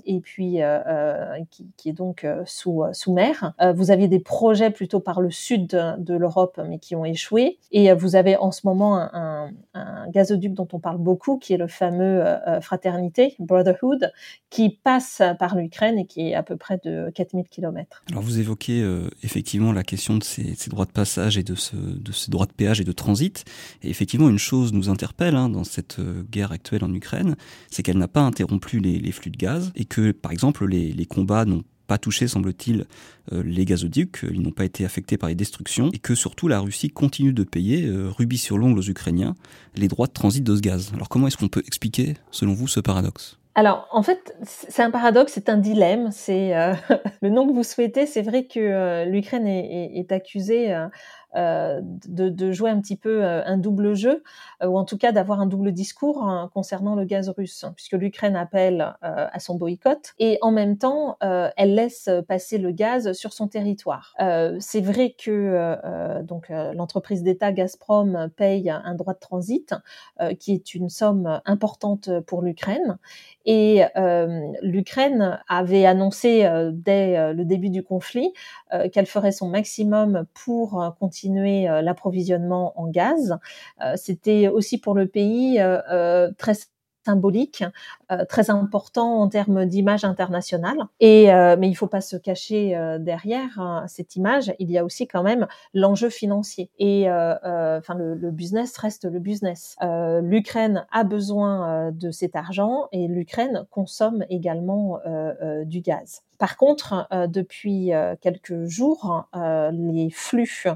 et 0.04 0.20
puis 0.20 0.60
qui, 1.50 1.66
qui, 1.76 1.88
est 1.88 1.92
donc 1.92 2.26
sous 2.50 2.82
sous 2.92 3.12
mer. 3.12 3.52
vous 3.74 3.90
aviez 3.90 4.08
des 4.08 4.18
projets 4.18 4.70
plutôt 4.70 5.00
par 5.00 5.20
le 5.20 5.30
sud 5.30 5.66
de, 5.68 6.14
l'Europe, 6.14 6.60
mais 6.68 6.78
qui 6.78 6.94
ont 6.94 7.04
échoué. 7.04 7.58
Et 7.72 7.92
vous 7.92 8.16
avez 8.16 8.36
en 8.36 8.50
ce 8.52 8.62
moment 8.64 8.96
un, 8.98 9.50
gazoduc 10.08 10.54
dont 10.54 10.68
on 10.72 10.78
parle 10.78 10.98
beaucoup, 10.98 11.38
qui 11.38 11.52
est 11.52 11.56
le 11.56 11.68
fameux 11.68 12.24
Fraternité, 12.60 13.36
Brotherhood, 13.38 14.12
qui 14.50 14.70
passe 14.70 15.22
par 15.38 15.56
l'Ukraine 15.56 15.98
et 15.98 16.06
qui 16.06 16.28
est 16.28 16.34
à 16.34 16.42
peu 16.42 16.56
près 16.56 16.80
de 16.84 17.10
4000 17.14 17.46
km. 17.48 18.02
Alors 18.10 18.22
vous 18.22 18.38
évoquez 18.38 18.82
euh, 18.82 19.08
effectivement 19.22 19.72
la 19.72 19.82
question 19.82 20.16
de 20.16 20.24
ces, 20.24 20.54
droits 20.68 20.84
de 20.84 20.92
passage 20.92 21.38
et 21.38 21.42
de, 21.42 21.54
ce, 21.54 21.76
de 21.76 22.12
ces 22.12 22.30
droits 22.30 22.46
de 22.46 22.52
péage 22.52 22.80
et 22.80 22.84
de 22.84 22.92
transit. 22.92 23.44
Et 23.82 23.90
effectivement, 23.90 24.28
une 24.28 24.38
chose 24.38 24.72
nous 24.72 24.88
interpelle 24.88 25.36
hein, 25.36 25.48
dans 25.48 25.64
cette 25.64 25.98
euh, 25.98 26.24
guerre 26.30 26.52
actuelle 26.52 26.84
en 26.84 26.92
Ukraine, 26.92 27.36
c'est 27.70 27.82
qu'elle 27.82 27.98
n'a 27.98 28.08
pas 28.08 28.22
interrompu 28.22 28.78
les, 28.80 29.12
flux 29.12 29.30
de 29.30 29.36
gaz 29.36 29.72
et 29.74 29.84
que, 29.84 30.12
par 30.12 30.32
exemple, 30.32 30.66
les, 30.66 31.06
combats 31.06 31.44
n'ont 31.44 31.64
pas 31.90 31.98
touché, 31.98 32.28
semble-t-il, 32.28 32.86
euh, 33.32 33.42
les 33.44 33.64
gazoducs, 33.64 34.24
ils 34.30 34.40
n'ont 34.40 34.52
pas 34.52 34.64
été 34.64 34.84
affectés 34.84 35.18
par 35.18 35.28
les 35.28 35.34
destructions, 35.34 35.90
et 35.92 35.98
que 35.98 36.14
surtout 36.14 36.46
la 36.46 36.60
Russie 36.60 36.88
continue 36.88 37.32
de 37.32 37.42
payer, 37.42 37.90
rubis 38.16 38.38
sur 38.38 38.58
l'ongle 38.58 38.78
aux 38.78 38.88
Ukrainiens, 38.88 39.34
les 39.74 39.88
droits 39.88 40.06
de 40.06 40.12
transit 40.12 40.44
de 40.44 40.54
ce 40.54 40.60
gaz. 40.60 40.92
Alors 40.94 41.08
comment 41.08 41.26
est-ce 41.26 41.36
qu'on 41.36 41.48
peut 41.48 41.64
expliquer, 41.66 42.14
selon 42.30 42.54
vous, 42.54 42.68
ce 42.68 42.78
paradoxe? 42.78 43.40
Alors, 43.56 43.88
en 43.90 44.02
fait, 44.02 44.34
c'est 44.44 44.82
un 44.82 44.92
paradoxe, 44.92 45.32
c'est 45.34 45.48
un 45.48 45.56
dilemme. 45.56 46.10
C'est 46.12 46.56
euh, 46.56 46.74
le 47.20 47.30
nom 47.30 47.48
que 47.48 47.52
vous 47.52 47.64
souhaitez. 47.64 48.06
C'est 48.06 48.22
vrai 48.22 48.44
que 48.46 48.60
euh, 48.60 49.04
l'Ukraine 49.04 49.46
est, 49.46 50.12
accusée 50.12 50.72
euh, 50.72 50.86
euh, 50.86 50.88
de, 51.34 52.28
de, 52.28 52.52
jouer 52.52 52.70
un 52.70 52.80
petit 52.80 52.96
peu 52.96 53.24
euh, 53.24 53.42
un 53.44 53.56
double 53.56 53.94
jeu, 53.94 54.22
euh, 54.62 54.66
ou 54.66 54.78
en 54.78 54.84
tout 54.84 54.98
cas 54.98 55.12
d'avoir 55.12 55.40
un 55.40 55.46
double 55.46 55.72
discours 55.72 56.22
hein, 56.22 56.50
concernant 56.52 56.94
le 56.94 57.04
gaz 57.04 57.28
russe, 57.28 57.64
puisque 57.74 57.92
l'Ukraine 57.92 58.36
appelle 58.36 58.94
à 59.02 59.38
son 59.38 59.56
boycott 59.56 60.14
et 60.18 60.38
en 60.42 60.50
même 60.50 60.76
temps 60.76 61.16
elle 61.20 61.74
laisse 61.74 62.08
passer 62.28 62.58
le 62.58 62.70
gaz 62.70 63.12
sur 63.12 63.32
son 63.32 63.48
territoire. 63.48 64.14
C'est 64.58 64.80
vrai 64.80 65.14
que 65.16 66.22
donc 66.22 66.48
l'entreprise 66.48 67.22
d'État 67.22 67.52
Gazprom 67.52 68.28
paye 68.36 68.70
un 68.70 68.94
droit 68.94 69.14
de 69.14 69.18
transit 69.18 69.74
qui 70.38 70.52
est 70.52 70.74
une 70.74 70.88
somme 70.88 71.40
importante 71.44 72.10
pour 72.26 72.42
l'Ukraine 72.42 72.98
et 73.46 73.82
l'Ukraine 74.62 75.40
avait 75.48 75.86
annoncé 75.86 76.48
dès 76.72 77.32
le 77.32 77.44
début 77.44 77.70
du 77.70 77.82
conflit 77.82 78.32
qu'elle 78.92 79.06
ferait 79.06 79.32
son 79.32 79.48
maximum 79.48 80.26
pour 80.34 80.94
continuer 80.98 81.68
euh, 81.68 81.82
l'approvisionnement 81.82 82.72
en 82.80 82.88
gaz. 82.88 83.38
Euh, 83.82 83.94
c'était 83.96 84.48
aussi 84.48 84.78
pour 84.78 84.94
le 84.94 85.06
pays 85.06 85.60
euh, 85.60 86.30
très 86.38 86.54
symbolique, 87.04 87.64
très 88.28 88.50
important 88.50 89.20
en 89.20 89.28
termes 89.28 89.64
d'image 89.66 90.04
internationale. 90.04 90.78
Et 91.00 91.26
mais 91.58 91.68
il 91.68 91.74
faut 91.74 91.86
pas 91.86 92.00
se 92.00 92.16
cacher 92.16 92.76
derrière 93.00 93.58
hein, 93.58 93.84
cette 93.88 94.16
image. 94.16 94.52
Il 94.58 94.70
y 94.70 94.78
a 94.78 94.84
aussi 94.84 95.06
quand 95.06 95.22
même 95.22 95.46
l'enjeu 95.74 96.10
financier. 96.10 96.70
Et 96.78 97.10
enfin, 97.10 97.94
le, 97.94 98.14
le, 98.14 98.30
business 98.30 98.76
reste 98.76 99.04
le 99.04 99.18
business. 99.18 99.76
L'Ukraine 99.80 100.86
a 100.92 101.04
besoin 101.04 101.90
de 101.92 102.10
cet 102.10 102.36
argent 102.36 102.88
et 102.92 103.08
l'Ukraine 103.08 103.66
consomme 103.70 104.24
également 104.28 104.98
du 105.64 105.80
gaz. 105.80 106.22
Par 106.38 106.56
contre, 106.56 107.06
depuis 107.28 107.90
quelques 108.20 108.64
jours, 108.64 109.28
les 109.34 110.10
flux 110.10 110.66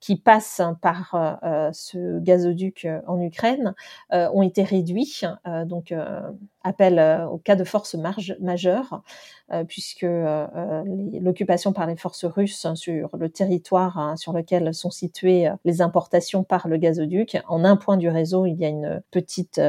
qui 0.00 0.16
passent 0.16 0.62
par 0.80 1.14
euh, 1.14 1.34
euh, 1.42 1.70
ce 1.72 2.18
gazoduc 2.18 2.86
euh, 2.86 3.00
en 3.06 3.20
Ukraine 3.20 3.74
ont 4.10 4.42
été 4.42 4.62
réduits. 4.62 5.22
donc, 5.66 5.94
appel 6.62 7.26
au 7.30 7.38
cas 7.38 7.56
de 7.56 7.64
force 7.64 7.94
majeure, 8.40 9.02
puisque 9.68 10.06
l'occupation 11.20 11.72
par 11.72 11.86
les 11.86 11.96
forces 11.96 12.24
russes 12.24 12.66
sur 12.74 13.16
le 13.16 13.28
territoire 13.28 13.98
hein, 13.98 14.16
sur 14.16 14.32
lequel 14.32 14.74
sont 14.74 14.90
situées 14.90 15.50
les 15.64 15.82
importations 15.82 16.44
par 16.44 16.68
le 16.68 16.76
gazoduc, 16.76 17.38
en 17.48 17.64
un 17.64 17.76
point 17.76 17.96
du 17.96 18.08
réseau, 18.08 18.46
il 18.46 18.54
y 18.54 18.64
a 18.64 18.68
une 18.68 19.02
petite 19.10 19.60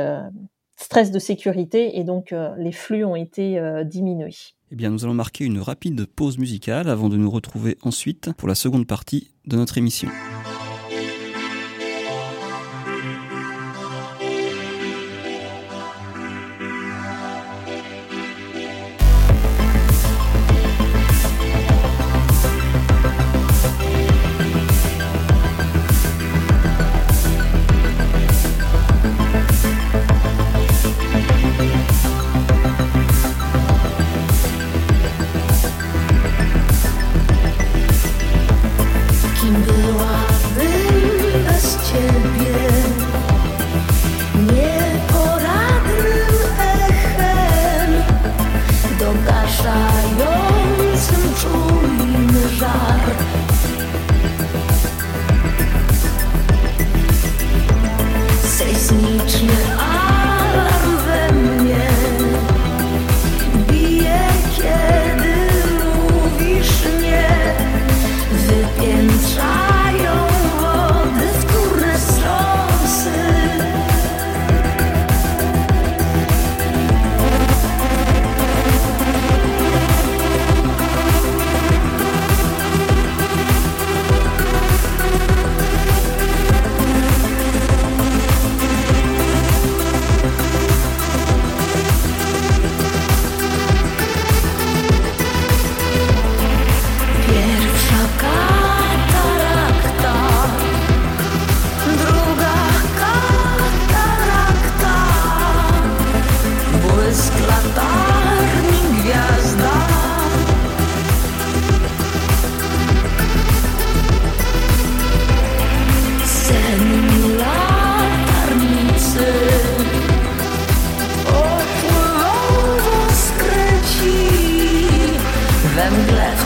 stress 0.75 1.11
de 1.11 1.19
sécurité 1.19 1.99
et 1.99 2.03
donc 2.03 2.33
les 2.57 2.71
flux 2.71 3.03
ont 3.03 3.15
été 3.15 3.61
diminués. 3.85 4.55
Eh 4.73 4.75
bien, 4.77 4.89
nous 4.89 5.03
allons 5.03 5.13
marquer 5.13 5.43
une 5.43 5.59
rapide 5.59 6.05
pause 6.05 6.37
musicale 6.37 6.89
avant 6.89 7.09
de 7.09 7.17
nous 7.17 7.29
retrouver 7.29 7.77
ensuite 7.81 8.31
pour 8.37 8.47
la 8.47 8.55
seconde 8.55 8.87
partie 8.87 9.29
de 9.45 9.57
notre 9.57 9.77
émission. 9.77 10.07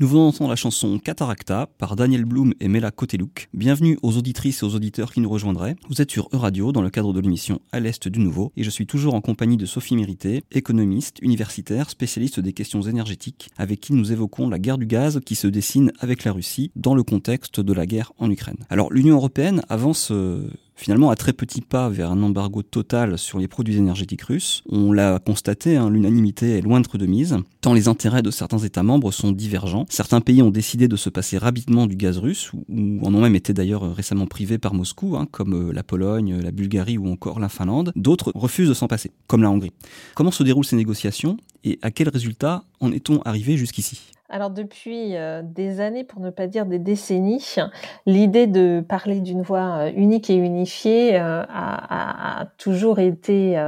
Nous 0.00 0.06
venons 0.06 0.26
d'entendre 0.26 0.50
la 0.50 0.54
chanson 0.54 1.00
Cataracta 1.00 1.68
par 1.76 1.96
Daniel 1.96 2.24
Bloom 2.24 2.54
et 2.60 2.68
Mela 2.68 2.92
Koteluk. 2.92 3.48
Bienvenue 3.52 3.98
aux 4.04 4.16
auditrices 4.16 4.62
et 4.62 4.64
aux 4.64 4.76
auditeurs 4.76 5.12
qui 5.12 5.18
nous 5.18 5.28
rejoindraient. 5.28 5.74
Vous 5.88 6.00
êtes 6.00 6.12
sur 6.12 6.28
E-Radio 6.32 6.70
dans 6.70 6.82
le 6.82 6.90
cadre 6.90 7.12
de 7.12 7.18
l'émission 7.18 7.60
À 7.72 7.80
l'Est 7.80 8.06
du 8.06 8.20
Nouveau 8.20 8.52
et 8.56 8.62
je 8.62 8.70
suis 8.70 8.86
toujours 8.86 9.14
en 9.14 9.20
compagnie 9.20 9.56
de 9.56 9.66
Sophie 9.66 9.96
Mérité, 9.96 10.44
économiste, 10.52 11.18
universitaire, 11.20 11.90
spécialiste 11.90 12.38
des 12.38 12.52
questions 12.52 12.82
énergétiques, 12.82 13.48
avec 13.56 13.80
qui 13.80 13.92
nous 13.92 14.12
évoquons 14.12 14.48
la 14.48 14.60
guerre 14.60 14.78
du 14.78 14.86
gaz 14.86 15.18
qui 15.26 15.34
se 15.34 15.48
dessine 15.48 15.90
avec 15.98 16.22
la 16.22 16.30
Russie 16.30 16.70
dans 16.76 16.94
le 16.94 17.02
contexte 17.02 17.58
de 17.58 17.72
la 17.72 17.84
guerre 17.84 18.12
en 18.18 18.30
Ukraine. 18.30 18.66
Alors 18.70 18.92
l'Union 18.92 19.16
Européenne 19.16 19.62
avance... 19.68 20.12
Euh, 20.12 20.48
finalement 20.78 21.10
à 21.10 21.16
très 21.16 21.32
petits 21.32 21.60
pas 21.60 21.88
vers 21.90 22.10
un 22.12 22.22
embargo 22.22 22.62
total 22.62 23.18
sur 23.18 23.38
les 23.38 23.48
produits 23.48 23.76
énergétiques 23.76 24.22
russes. 24.22 24.62
On 24.70 24.92
l'a 24.92 25.18
constaté, 25.18 25.76
hein, 25.76 25.90
l'unanimité 25.90 26.56
est 26.56 26.60
loin 26.60 26.80
d'être 26.80 26.96
de 26.96 27.06
mise, 27.06 27.36
tant 27.60 27.74
les 27.74 27.88
intérêts 27.88 28.22
de 28.22 28.30
certains 28.30 28.58
États 28.58 28.84
membres 28.84 29.10
sont 29.10 29.32
divergents. 29.32 29.86
Certains 29.90 30.20
pays 30.20 30.40
ont 30.40 30.50
décidé 30.50 30.88
de 30.88 30.96
se 30.96 31.10
passer 31.10 31.36
rapidement 31.36 31.86
du 31.86 31.96
gaz 31.96 32.18
russe, 32.18 32.52
ou 32.68 33.00
en 33.02 33.12
ont 33.12 33.20
même 33.20 33.34
été 33.34 33.52
d'ailleurs 33.52 33.94
récemment 33.94 34.26
privés 34.26 34.58
par 34.58 34.72
Moscou, 34.72 35.16
hein, 35.16 35.26
comme 35.30 35.54
euh, 35.54 35.72
la 35.72 35.82
Pologne, 35.82 36.40
la 36.40 36.52
Bulgarie 36.52 36.96
ou 36.96 37.08
encore 37.08 37.40
la 37.40 37.48
Finlande. 37.48 37.92
D'autres 37.96 38.32
refusent 38.34 38.68
de 38.68 38.74
s'en 38.74 38.86
passer, 38.86 39.10
comme 39.26 39.42
la 39.42 39.50
Hongrie. 39.50 39.72
Comment 40.14 40.30
se 40.30 40.44
déroulent 40.44 40.64
ces 40.64 40.76
négociations 40.76 41.36
et 41.64 41.78
à 41.82 41.90
quel 41.90 42.08
résultat 42.08 42.64
en 42.80 42.92
est-on 42.92 43.20
arrivé 43.22 43.56
jusqu'ici? 43.56 44.12
Alors 44.30 44.50
depuis 44.50 45.16
euh, 45.16 45.42
des 45.42 45.80
années, 45.80 46.04
pour 46.04 46.20
ne 46.20 46.30
pas 46.30 46.46
dire 46.46 46.66
des 46.66 46.78
décennies, 46.78 47.56
l'idée 48.04 48.46
de 48.46 48.84
parler 48.86 49.20
d'une 49.20 49.42
voix 49.42 49.86
euh, 49.86 49.92
unique 49.94 50.28
et 50.28 50.36
unifiée 50.36 51.16
euh, 51.16 51.42
a, 51.48 52.40
a, 52.40 52.46
toujours 52.58 52.98
été 52.98 53.58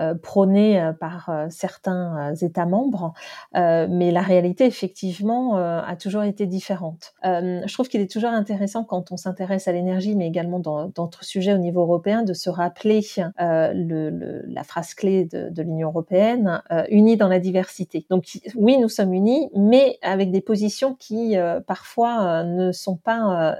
euh, 0.00 0.14
prônée 0.14 0.80
euh, 0.80 0.92
par 0.92 1.28
euh, 1.28 1.46
certains 1.50 2.32
États 2.36 2.66
membres, 2.66 3.14
mais 3.54 4.12
la 4.12 4.20
réalité 4.20 4.64
effectivement 4.66 5.56
a 5.56 5.96
toujours 5.96 6.22
été 6.22 6.46
différente. 6.46 7.14
je 7.24 7.72
trouve 7.72 7.88
qu'il 7.88 8.00
est 8.00 8.10
toujours 8.10 8.30
intéressant 8.30 8.84
quand 8.84 9.10
on 9.12 9.16
s'intéresse 9.16 9.66
à 9.68 9.72
l'énergie, 9.72 10.14
mais 10.14 10.26
également 10.26 10.60
dans 10.60 10.86
d'autres 10.86 11.24
sujets 11.24 11.52
au 11.52 11.58
niveau 11.58 11.80
européen, 11.80 12.22
de 12.22 12.34
se 12.34 12.50
rappeler 12.50 13.00
le, 13.38 14.10
le, 14.10 14.44
la 14.46 14.62
phrase 14.62 14.94
clé 14.94 15.24
de, 15.24 15.48
de 15.50 15.62
l'Union 15.62 15.88
européenne 15.88 16.62
unis 16.90 17.16
dans 17.16 17.28
la 17.28 17.40
diversité. 17.40 18.06
Donc 18.10 18.24
oui, 18.54 18.78
nous 18.78 18.88
sommes 18.88 19.12
unis, 19.12 19.50
mais 19.54 19.97
avec 20.02 20.30
des 20.30 20.40
positions 20.40 20.94
qui 20.94 21.36
parfois 21.66 22.44
ne 22.44 22.72
sont 22.72 22.96
pas, 22.96 23.56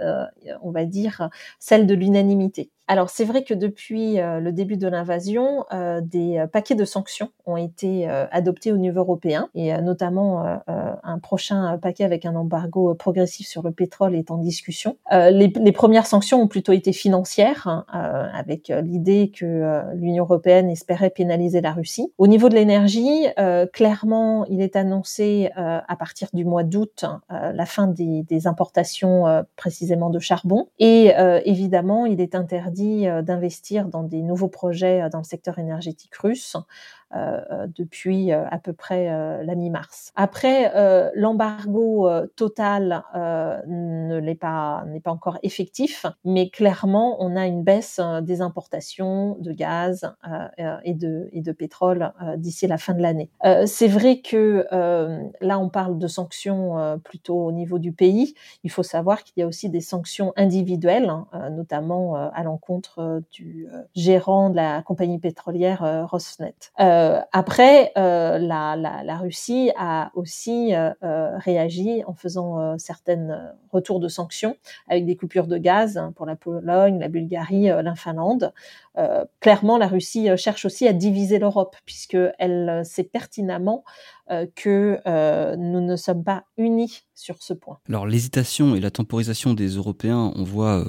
on 0.62 0.70
va 0.70 0.84
dire, 0.84 1.28
celles 1.58 1.86
de 1.86 1.94
l'unanimité. 1.94 2.70
Alors 2.90 3.10
c'est 3.10 3.26
vrai 3.26 3.44
que 3.44 3.52
depuis 3.52 4.18
euh, 4.18 4.40
le 4.40 4.50
début 4.50 4.78
de 4.78 4.88
l'invasion, 4.88 5.66
euh, 5.74 6.00
des 6.00 6.38
euh, 6.38 6.46
paquets 6.46 6.74
de 6.74 6.86
sanctions 6.86 7.28
ont 7.44 7.58
été 7.58 8.08
adoptés 8.08 8.72
au 8.72 8.78
niveau 8.78 9.00
européen 9.00 9.48
et 9.54 9.72
notamment 9.80 10.44
un 10.66 11.18
prochain 11.18 11.78
paquet 11.78 12.04
avec 12.04 12.26
un 12.26 12.34
embargo 12.34 12.94
progressif 12.94 13.46
sur 13.46 13.62
le 13.62 13.70
pétrole 13.70 14.14
est 14.14 14.30
en 14.30 14.36
discussion. 14.36 14.96
Les, 15.10 15.72
premières 15.72 16.06
sanctions 16.06 16.42
ont 16.42 16.46
plutôt 16.46 16.72
été 16.72 16.92
financières, 16.92 17.66
hein, 17.66 17.84
avec 18.34 18.68
l'idée 18.68 19.32
que 19.34 19.82
l'Union 19.94 20.24
européenne 20.24 20.68
espérait 20.68 21.08
pénaliser 21.08 21.62
la 21.62 21.72
Russie. 21.72 22.12
Au 22.18 22.26
niveau 22.26 22.50
de 22.50 22.54
l'énergie, 22.54 23.26
clairement, 23.72 24.44
il 24.46 24.60
est 24.60 24.76
annoncé 24.76 25.50
à 25.56 25.96
partir 25.98 26.28
du 26.34 26.44
mois 26.44 26.64
d'août 26.64 27.06
la 27.30 27.66
fin 27.66 27.86
des 27.86 28.46
importations 28.46 29.24
précisément 29.56 30.10
de 30.10 30.18
charbon 30.18 30.68
et 30.78 31.12
évidemment, 31.44 32.04
il 32.04 32.20
est 32.20 32.34
interdit 32.34 32.77
euh, 32.80 33.22
d'investir 33.22 33.86
dans 33.86 34.02
des 34.02 34.22
nouveaux 34.22 34.48
projets 34.48 35.02
euh, 35.02 35.08
dans 35.08 35.18
le 35.18 35.24
secteur 35.24 35.58
énergétique 35.58 36.14
russe 36.16 36.56
depuis 37.76 38.32
euh, 38.32 38.44
à 38.50 38.58
peu 38.58 38.72
près 38.72 39.06
la 39.44 39.54
mi-mars. 39.54 40.12
Après, 40.16 40.72
l'embargo 41.14 42.08
total 42.36 43.02
ne 43.14 44.18
l'est 44.18 44.34
pas 44.34 44.84
n'est 44.86 45.00
pas 45.00 45.10
encore 45.10 45.38
effectif, 45.42 46.06
mais 46.24 46.50
clairement, 46.50 47.16
on 47.20 47.36
a 47.36 47.46
une 47.46 47.62
baisse 47.62 48.00
des 48.22 48.40
importations 48.40 49.36
de 49.40 49.52
gaz 49.52 50.12
et 50.84 50.94
de 50.94 51.28
et 51.32 51.40
de 51.40 51.52
pétrole 51.52 52.12
d'ici 52.36 52.66
la 52.66 52.78
fin 52.78 52.94
de 52.94 53.02
l'année. 53.02 53.30
C'est 53.66 53.88
vrai 53.88 54.20
que 54.20 54.66
là, 55.40 55.58
on 55.58 55.68
parle 55.68 55.98
de 55.98 56.06
sanctions 56.06 57.00
plutôt 57.04 57.46
au 57.46 57.52
niveau 57.52 57.78
du 57.78 57.92
pays. 57.92 58.34
Il 58.64 58.70
faut 58.70 58.82
savoir 58.82 59.24
qu'il 59.24 59.40
y 59.40 59.42
a 59.42 59.46
aussi 59.46 59.70
des 59.70 59.80
sanctions 59.80 60.32
individuelles, 60.36 61.08
hein, 61.08 61.50
notamment 61.50 62.16
à 62.16 62.42
l'encontre 62.42 63.22
du 63.30 63.66
gérant 63.94 64.50
de 64.50 64.56
la 64.56 64.82
compagnie 64.82 65.18
pétrolière 65.18 66.06
Rosneft. 66.10 66.72
Euh, 66.98 67.20
après, 67.32 67.92
euh, 67.96 68.38
la, 68.38 68.74
la, 68.76 69.04
la, 69.04 69.16
Russie 69.16 69.70
a 69.76 70.10
aussi 70.14 70.74
euh, 70.74 70.90
réagi 71.38 72.02
en 72.06 72.14
faisant 72.14 72.76
certaines 72.78 73.54
retours 73.70 74.00
de 74.00 74.08
sanctions 74.08 74.56
avec 74.88 75.06
des 75.06 75.16
coupures 75.16 75.46
de 75.46 75.58
gaz 75.58 75.96
hein, 75.96 76.12
pour 76.16 76.26
la 76.26 76.34
Pologne, 76.34 76.98
la 76.98 77.08
Bulgarie, 77.08 77.66
la 77.66 77.94
Finlande. 77.94 78.52
clairement, 79.40 79.78
la 79.78 79.86
Russie 79.86 80.28
cherche 80.36 80.64
aussi 80.64 80.88
à 80.88 80.92
diviser 80.92 81.38
l'Europe 81.38 81.76
puisque 81.84 82.16
elle 82.38 82.82
sait 82.84 83.04
pertinemment 83.04 83.84
que 84.56 85.00
nous 85.56 85.80
ne 85.80 85.96
sommes 85.96 86.24
pas 86.24 86.44
unis 86.56 87.02
sur 87.14 87.42
ce 87.42 87.52
point. 87.52 87.78
Alors 87.88 88.06
l'hésitation 88.06 88.74
et 88.74 88.80
la 88.80 88.90
temporisation 88.90 89.54
des 89.54 89.68
Européens, 89.68 90.32
on 90.36 90.44
voit, 90.44 90.84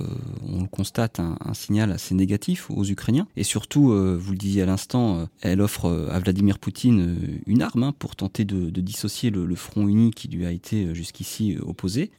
on 0.47 0.61
le 0.61 0.67
constate, 0.67 1.19
un, 1.19 1.37
un, 1.43 1.53
signal 1.53 1.91
assez 1.91 2.15
négatif 2.15 2.69
aux 2.71 2.85
Ukrainiens. 2.85 3.27
Et 3.35 3.43
surtout, 3.43 3.89
vous 3.91 4.31
le 4.31 4.37
disiez 4.37 4.63
à 4.63 4.65
l'instant, 4.65 5.27
elle 5.41 5.61
offre 5.61 5.89
à 6.09 6.19
Vladimir 6.19 6.59
Poutine 6.59 7.01
euh, 7.01 7.15
une 7.47 7.61
arme 7.61 7.83
hein, 7.83 7.93
pour 7.97 8.15
tenter 8.15 8.45
de, 8.45 8.69
dissocier 8.79 9.29
le, 9.29 9.55
front 9.55 9.87
uni 9.87 10.11
qui 10.11 10.27
lui 10.27 10.45
a 10.45 10.51
été 10.51 10.85
euh, 10.85 10.93
jusqu'ici 10.93 11.55
euh, 11.55 11.61
opposé. 11.65 12.11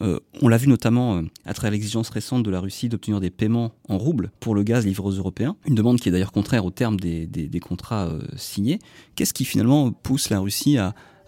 on 0.43 0.49
l'a 0.49 0.57
vu 0.57 0.69
notamment 0.69 1.23
à 1.45 1.55
travers 1.55 1.73
l'exigence 1.73 2.11
récente 2.11 2.43
de 2.43 2.51
la 2.51 2.61
Russie 2.61 2.89
d'obtenir 2.89 3.21
des 3.21 3.31
paiements 3.31 3.73
en 3.89 3.99
roubles 3.99 4.31
pour 4.41 4.55
le 4.55 4.63
gaz 4.63 4.85
livré 4.85 5.07
aux 5.07 5.13
Européens, 5.13 5.57
une 5.67 5.75
demande 5.75 6.01
qui 6.01 6.09
est 6.09 6.13
d'ailleurs 6.13 6.33
contraire 6.33 6.65
au 6.65 6.71
terme 6.71 6.99
des, 6.99 7.61
contrats 7.61 8.11
signés. 8.37 8.79
Qu'est-ce 9.15 9.35
qui 9.35 9.45
finalement 9.45 9.93
pousse 9.93 10.31
la 10.31 10.41
Russie 10.41 10.79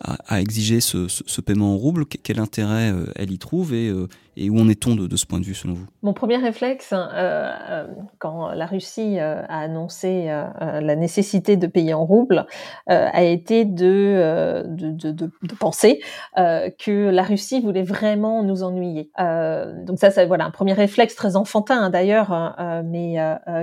à, 0.03 0.41
exiger 0.41 0.81
ce, 0.81 1.41
paiement 1.41 1.75
en 1.75 1.77
rouble 1.77 2.07
Quel 2.07 2.39
intérêt 2.39 2.91
euh, 2.93 3.07
elle 3.15 3.31
y 3.31 3.39
trouve? 3.39 3.73
Euh, 3.73 4.09
et 4.37 4.51
où 4.51 4.59
en 4.59 4.69
est-on 4.69 4.95
de, 4.95 5.07
de, 5.07 5.17
ce 5.17 5.27
point 5.27 5.41
de 5.41 5.45
vue 5.45 5.55
selon 5.55 5.75
vous? 5.75 5.87
Mon 6.03 6.13
premier 6.13 6.37
réflexe, 6.37 6.93
euh, 6.93 7.07
euh 7.17 7.87
quand 8.19 8.53
la 8.53 8.67
Russie 8.67 9.19
a 9.19 9.43
annoncé 9.49 10.27
la 10.27 10.97
nécessité 10.97 11.57
de 11.57 11.67
payer 11.67 11.93
en 11.93 12.05
rouble, 12.05 12.47
a 12.87 13.23
été 13.25 13.65
de, 13.65 14.65
de, 14.69 15.11
de, 15.11 15.55
penser 15.59 16.01
que 16.37 17.11
la 17.11 17.23
Russie 17.23 17.61
voulait 17.61 17.83
vraiment 17.83 18.45
nous 18.45 18.63
ennuyer. 18.63 19.11
donc 19.19 19.99
ça, 19.99 20.13
c'est 20.13 20.25
voilà 20.27 20.45
un 20.45 20.51
premier 20.51 20.73
réflexe 20.73 21.17
très 21.17 21.35
enfantin 21.35 21.83
hein, 21.83 21.91
d'ailleurs, 21.91 22.33
hein, 22.33 22.83
mais 22.85 23.17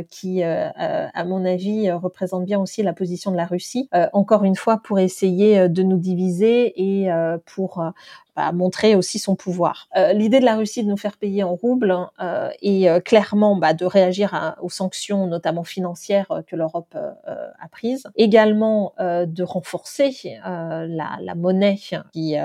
qui, 0.10 0.44
à 0.44 1.24
mon 1.26 1.46
avis, 1.46 1.90
représente 1.92 2.44
bien 2.44 2.60
aussi 2.60 2.84
la 2.84 2.94
position 2.94 3.32
de 3.32 3.38
la 3.38 3.46
Russie. 3.46 3.90
encore 4.12 4.44
une 4.44 4.56
fois, 4.56 4.82
pour 4.84 5.00
essayer 5.00 5.70
de 5.70 5.84
nous 5.84 5.98
diviser 5.98 6.74
et 6.76 7.12
euh, 7.12 7.38
pour 7.46 7.84
bah, 8.40 8.54
montrer 8.54 8.96
aussi 8.96 9.20
son 9.20 9.36
pouvoir. 9.36 9.90
Euh, 9.98 10.14
l'idée 10.14 10.40
de 10.40 10.46
la 10.46 10.56
Russie 10.56 10.82
de 10.86 10.88
nous 10.88 10.96
faire 10.96 11.18
payer 11.18 11.44
en 11.44 11.56
roubles 11.56 11.94
euh, 12.22 12.50
et 12.62 12.90
euh, 12.90 13.02
clairement 13.02 13.58
bah, 13.58 13.74
de 13.74 13.84
réagir 13.84 14.56
aux 14.62 14.70
sanctions, 14.70 15.28
notamment 15.28 15.66
financières, 15.66 16.32
que 16.48 16.56
l'Europe 16.56 16.96
a 16.96 17.68
prises. 17.70 18.08
Également 18.16 18.94
de 18.98 19.44
renforcer 19.44 20.38
la, 20.46 21.36
monnaie 21.36 21.78
qui 22.14 22.36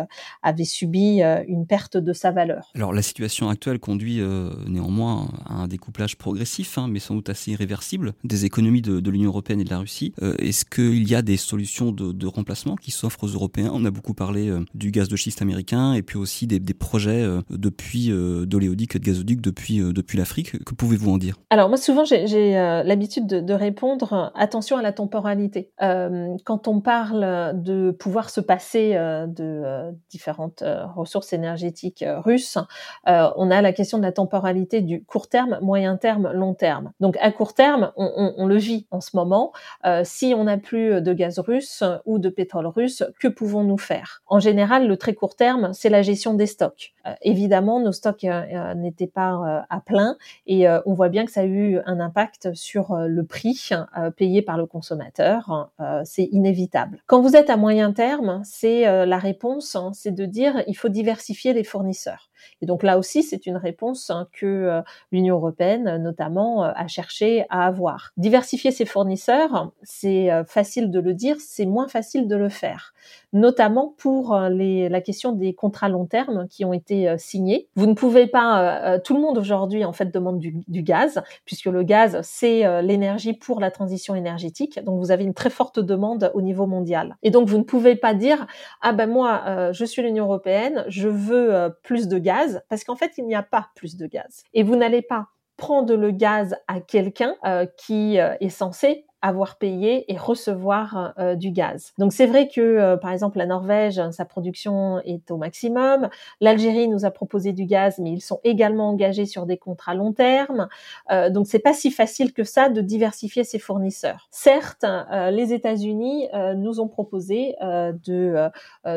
avait 0.43 0.65
subi 0.65 1.21
une 1.47 1.67
perte 1.67 1.97
de 1.97 2.13
sa 2.13 2.33
valeur. 2.33 2.73
Alors 2.75 2.93
la 2.93 3.03
situation 3.03 3.49
actuelle 3.49 3.79
conduit 3.79 4.21
néanmoins 4.67 5.29
à 5.47 5.55
un 5.55 5.69
découplage 5.69 6.17
progressif, 6.17 6.77
hein, 6.79 6.89
mais 6.89 6.99
sans 6.99 7.15
doute 7.15 7.29
assez 7.29 7.53
irréversible, 7.53 8.15
des 8.25 8.45
économies 8.45 8.83
de, 8.83 9.11
l'Union 9.11 9.29
européenne 9.31 9.61
et 9.61 9.65
de 9.65 9.71
la 9.71 9.79
Russie. 9.79 10.13
Est-ce 10.39 10.65
qu'il 10.65 11.09
y 11.09 11.15
a 11.15 11.23
des 11.23 11.37
solutions 11.37 11.93
de 11.93 12.27
remplacement 12.27 12.75
qui 12.75 12.91
s'offrent 12.91 13.25
aux 13.25 13.29
Européens? 13.29 13.71
On 13.73 13.85
a 13.85 13.91
beaucoup 13.91 14.15
parlé 14.15 14.53
du 14.75 14.91
gaz 14.91 15.09
de 15.09 15.17
schiste 15.17 15.43
américain 15.43 15.84
et 15.93 16.03
puis 16.03 16.17
aussi 16.17 16.47
des, 16.47 16.61
projets 16.75 17.25
depuis 17.51 18.11
d'oléoduc 18.11 18.97
et 18.97 18.99
de 18.99 19.05
gazoduc 19.05 19.41
depuis, 19.41 19.79
depuis 19.79 20.19
l'Afrique. 20.19 20.65
Que 20.65 20.75
pouvez-vous 20.75 21.11
en 21.11 21.19
dire? 21.19 21.37
Alors 21.51 21.69
moi 21.69 21.79
souvent 21.79 22.05
j'ai 22.05 22.53
l'habitude 22.85 23.27
de, 23.27 23.55
répondre 23.55 24.33
attention 24.35 24.77
à 24.77 24.83
la 24.83 24.93
temporalité. 24.93 25.71
quand 25.79 26.69
on 26.69 26.81
parle 26.81 27.53
de 27.63 27.91
pouvoir 27.93 28.31
se 28.31 28.41
passer 28.41 28.95
de 28.95 29.93
différentes 30.11 30.65
ressources 30.95 31.33
énergétiques 31.33 32.05
russes, 32.25 32.59
on 33.07 33.51
a 33.51 33.63
la 33.63 33.73
question 33.73 33.99
de 33.99 34.03
la 34.03 34.13
temporalité 34.13 34.81
du 34.81 35.05
court 35.05 35.29
terme, 35.29 35.59
moyen 35.61 35.97
terme, 35.97 36.31
long 36.33 36.55
terme. 36.55 36.93
Donc 37.01 37.17
à 37.21 37.31
court 37.31 37.55
terme, 37.55 37.93
on, 37.97 38.47
le 38.47 38.57
vit 38.57 38.87
en 38.91 39.01
ce 39.01 39.11
moment. 39.15 39.53
Euh, 39.85 40.03
si 40.05 40.35
on 40.37 40.45
n'a 40.45 40.59
plus 40.59 41.01
de 41.01 41.13
gaz 41.13 41.39
russe 41.39 41.83
ou 42.05 42.19
de 42.19 42.29
pétrole 42.29 42.67
russe, 42.67 43.03
que 43.21 43.29
pouvons-nous 43.29 43.79
faire? 43.79 44.23
En 44.27 44.39
général, 44.39 44.87
le 44.87 44.97
très 44.97 45.15
court 45.15 45.37
terme, 45.37 45.64
c'est 45.73 45.89
la 45.89 46.03
gestion 46.03 46.35
des 46.35 46.47
stocks. 46.47 46.95
Euh, 47.07 47.13
évidemment, 47.23 47.81
nos 47.81 47.93
stocks 47.93 48.25
euh, 48.25 48.75
n'étaient 48.75 49.07
pas 49.07 49.65
à 49.69 49.81
plein 49.81 50.17
et 50.47 50.67
on 50.87 50.95
voit 50.95 51.09
bien 51.09 51.25
que 51.25 51.31
ça 51.31 51.41
a 51.41 51.45
eu 51.45 51.79
un 51.87 52.01
impact 52.01 52.55
sur 52.55 52.97
le 52.97 53.25
prix 53.25 53.71
payé 54.17 54.43
par 54.43 54.59
le 54.59 54.67
consommateur. 54.67 55.71
c'est 56.05 56.25
inévitable. 56.25 57.03
Quand 57.07 57.21
vous 57.21 57.37
êtes 57.37 57.51
à 57.51 57.57
moyen 57.57 57.93
terme, 57.93 58.43
c'est 58.45 59.07
la 59.07 59.19
réponse, 59.19 59.75
hein, 59.77 59.91
c'est 59.95 60.15
de 60.15 60.25
dire 60.27 60.63
il 60.67 60.75
faut 60.75 60.89
diversifier 60.89 61.53
les 61.53 61.65
fournisseurs. 61.65 62.31
Et 62.61 62.67
donc 62.67 62.83
là 62.83 62.99
aussi, 62.99 63.23
c'est 63.23 63.47
une 63.47 63.57
réponse 63.57 64.11
hein, 64.11 64.29
que 64.33 64.47
euh, 64.47 64.83
l'Union 65.13 65.37
européenne, 65.37 65.97
notamment, 66.03 66.65
euh, 66.65 66.73
a 66.75 66.87
cherché 66.87 67.45
à 67.51 67.67
avoir. 67.67 68.13
Diversifier 68.17 68.71
ses 68.71 68.85
fournisseurs, 68.85 69.73
c'est 69.83 70.31
euh, 70.31 70.45
facile 70.45 70.91
de 70.91 71.01
le 71.01 71.15
dire, 71.15 71.37
c'est 71.41 71.67
moins 71.67 71.89
facile 71.89 72.29
de 72.29 72.37
le 72.37 72.49
faire 72.49 72.95
notamment 73.35 73.95
pour 73.99 74.35
la 74.35 75.01
question 75.01 75.33
des 75.33 75.55
contrats 75.55 75.89
long 75.89 76.07
terme 76.07 76.47
qui 76.49 76.65
ont 76.65 76.73
été 76.73 77.19
signés. 77.19 77.69
Vous 77.75 77.87
ne 77.87 77.95
pouvez 77.95 78.29
pas, 78.29 79.01
tout 79.01 79.15
le 79.15 79.21
monde 79.21 79.37
aujourd'hui 79.37 79.85
en 79.85 79.93
fait 79.93 80.15
demande 80.15 80.39
du, 80.39 80.55
du 80.69 80.83
gaz, 80.83 81.21
puisque 81.45 81.67
le 81.67 81.83
gaz 81.83 82.21
c'est 82.23 82.81
l'énergie 82.83 83.35
pour 83.35 83.61
la 83.61 83.73
transition 83.73 84.15
énergétique. 84.15 84.83
Donc 84.85 85.01
vous 85.01 85.11
avez 85.11 85.25
une 85.25 85.35
très 85.35 85.51
forte 85.51 85.81
demande 85.81 86.31
au 86.35 86.43
niveau 86.43 86.67
mondial. 86.67 87.17
Et 87.25 87.31
donc 87.31 87.49
vous 87.49 87.59
ne 87.59 87.65
pouvez 87.65 87.97
pas 87.97 88.15
dire 88.15 88.47
ah 88.81 88.93
ben 88.93 89.11
moi 89.11 89.73
je 89.73 89.85
suis 89.85 90.01
l'Union 90.01 90.25
européenne, 90.27 90.85
je 90.87 91.09
veux 91.09 91.75
plus 91.83 92.07
de 92.07 92.19
gaz 92.19 92.34
parce 92.69 92.85
qu'en 92.85 92.97
fait, 92.97 93.13
il 93.19 93.27
n'y 93.27 93.35
a 93.35 93.43
pas 93.43 93.69
plus 93.75 93.97
de 93.97 94.07
gaz. 94.07 94.45
Et 94.53 94.63
vous 94.63 94.77
n'allez 94.77 95.03
pas 95.03 95.29
prendre 95.57 95.95
le 95.95 96.11
gaz 96.11 96.57
à 96.67 96.81
quelqu'un 96.81 97.37
euh, 97.45 97.67
qui 97.79 98.19
euh, 98.19 98.35
est 98.41 98.49
censé 98.49 99.07
avoir 99.25 99.57
payé 99.57 100.13
et 100.13 100.19
recevoir 100.19 101.15
euh, 101.19 101.35
du 101.35 101.51
gaz. 101.51 101.95
Donc 101.97 102.13
c'est 102.13 102.27
vrai 102.27 102.47
que 102.47 102.61
euh, 102.61 102.99
par 102.99 103.11
exemple 103.11 103.39
la 103.39 103.47
Norvège, 103.47 103.99
sa 104.11 104.27
production 104.27 105.01
est 105.01 105.31
au 105.31 105.39
maximum. 105.39 106.11
L'Algérie 106.43 106.89
nous 106.89 107.07
a 107.07 107.11
proposé 107.11 107.55
du 107.55 107.65
gaz, 107.65 107.99
mais 107.99 108.13
ils 108.13 108.21
sont 108.21 108.41
également 108.45 108.91
engagés 108.91 109.25
sur 109.25 109.47
des 109.47 109.57
contrats 109.57 109.95
long 109.95 110.13
terme. 110.13 110.69
Euh, 111.11 111.31
donc 111.31 111.47
c'est 111.47 111.59
pas 111.59 111.73
si 111.73 111.91
facile 111.91 112.35
que 112.35 112.45
ça 112.45 112.69
de 112.69 112.83
diversifier 112.83 113.45
ses 113.45 113.59
fournisseurs. 113.59 114.29
Certes, 114.31 114.85
euh, 114.85 115.31
les 115.31 115.55
États-Unis 115.55 116.29
nous 116.57 116.81
ont 116.81 116.89
proposé 116.89 117.55
de 117.63 118.51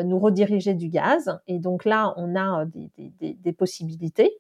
nous 0.04 0.20
rediriger 0.20 0.74
du 0.74 0.90
gaz, 0.90 1.40
et 1.48 1.60
donc 1.60 1.86
là 1.86 2.14
on 2.18 2.36
a 2.36 2.66
des, 2.66 2.90
des, 3.20 3.34
des 3.34 3.54
possibilités 3.54 4.38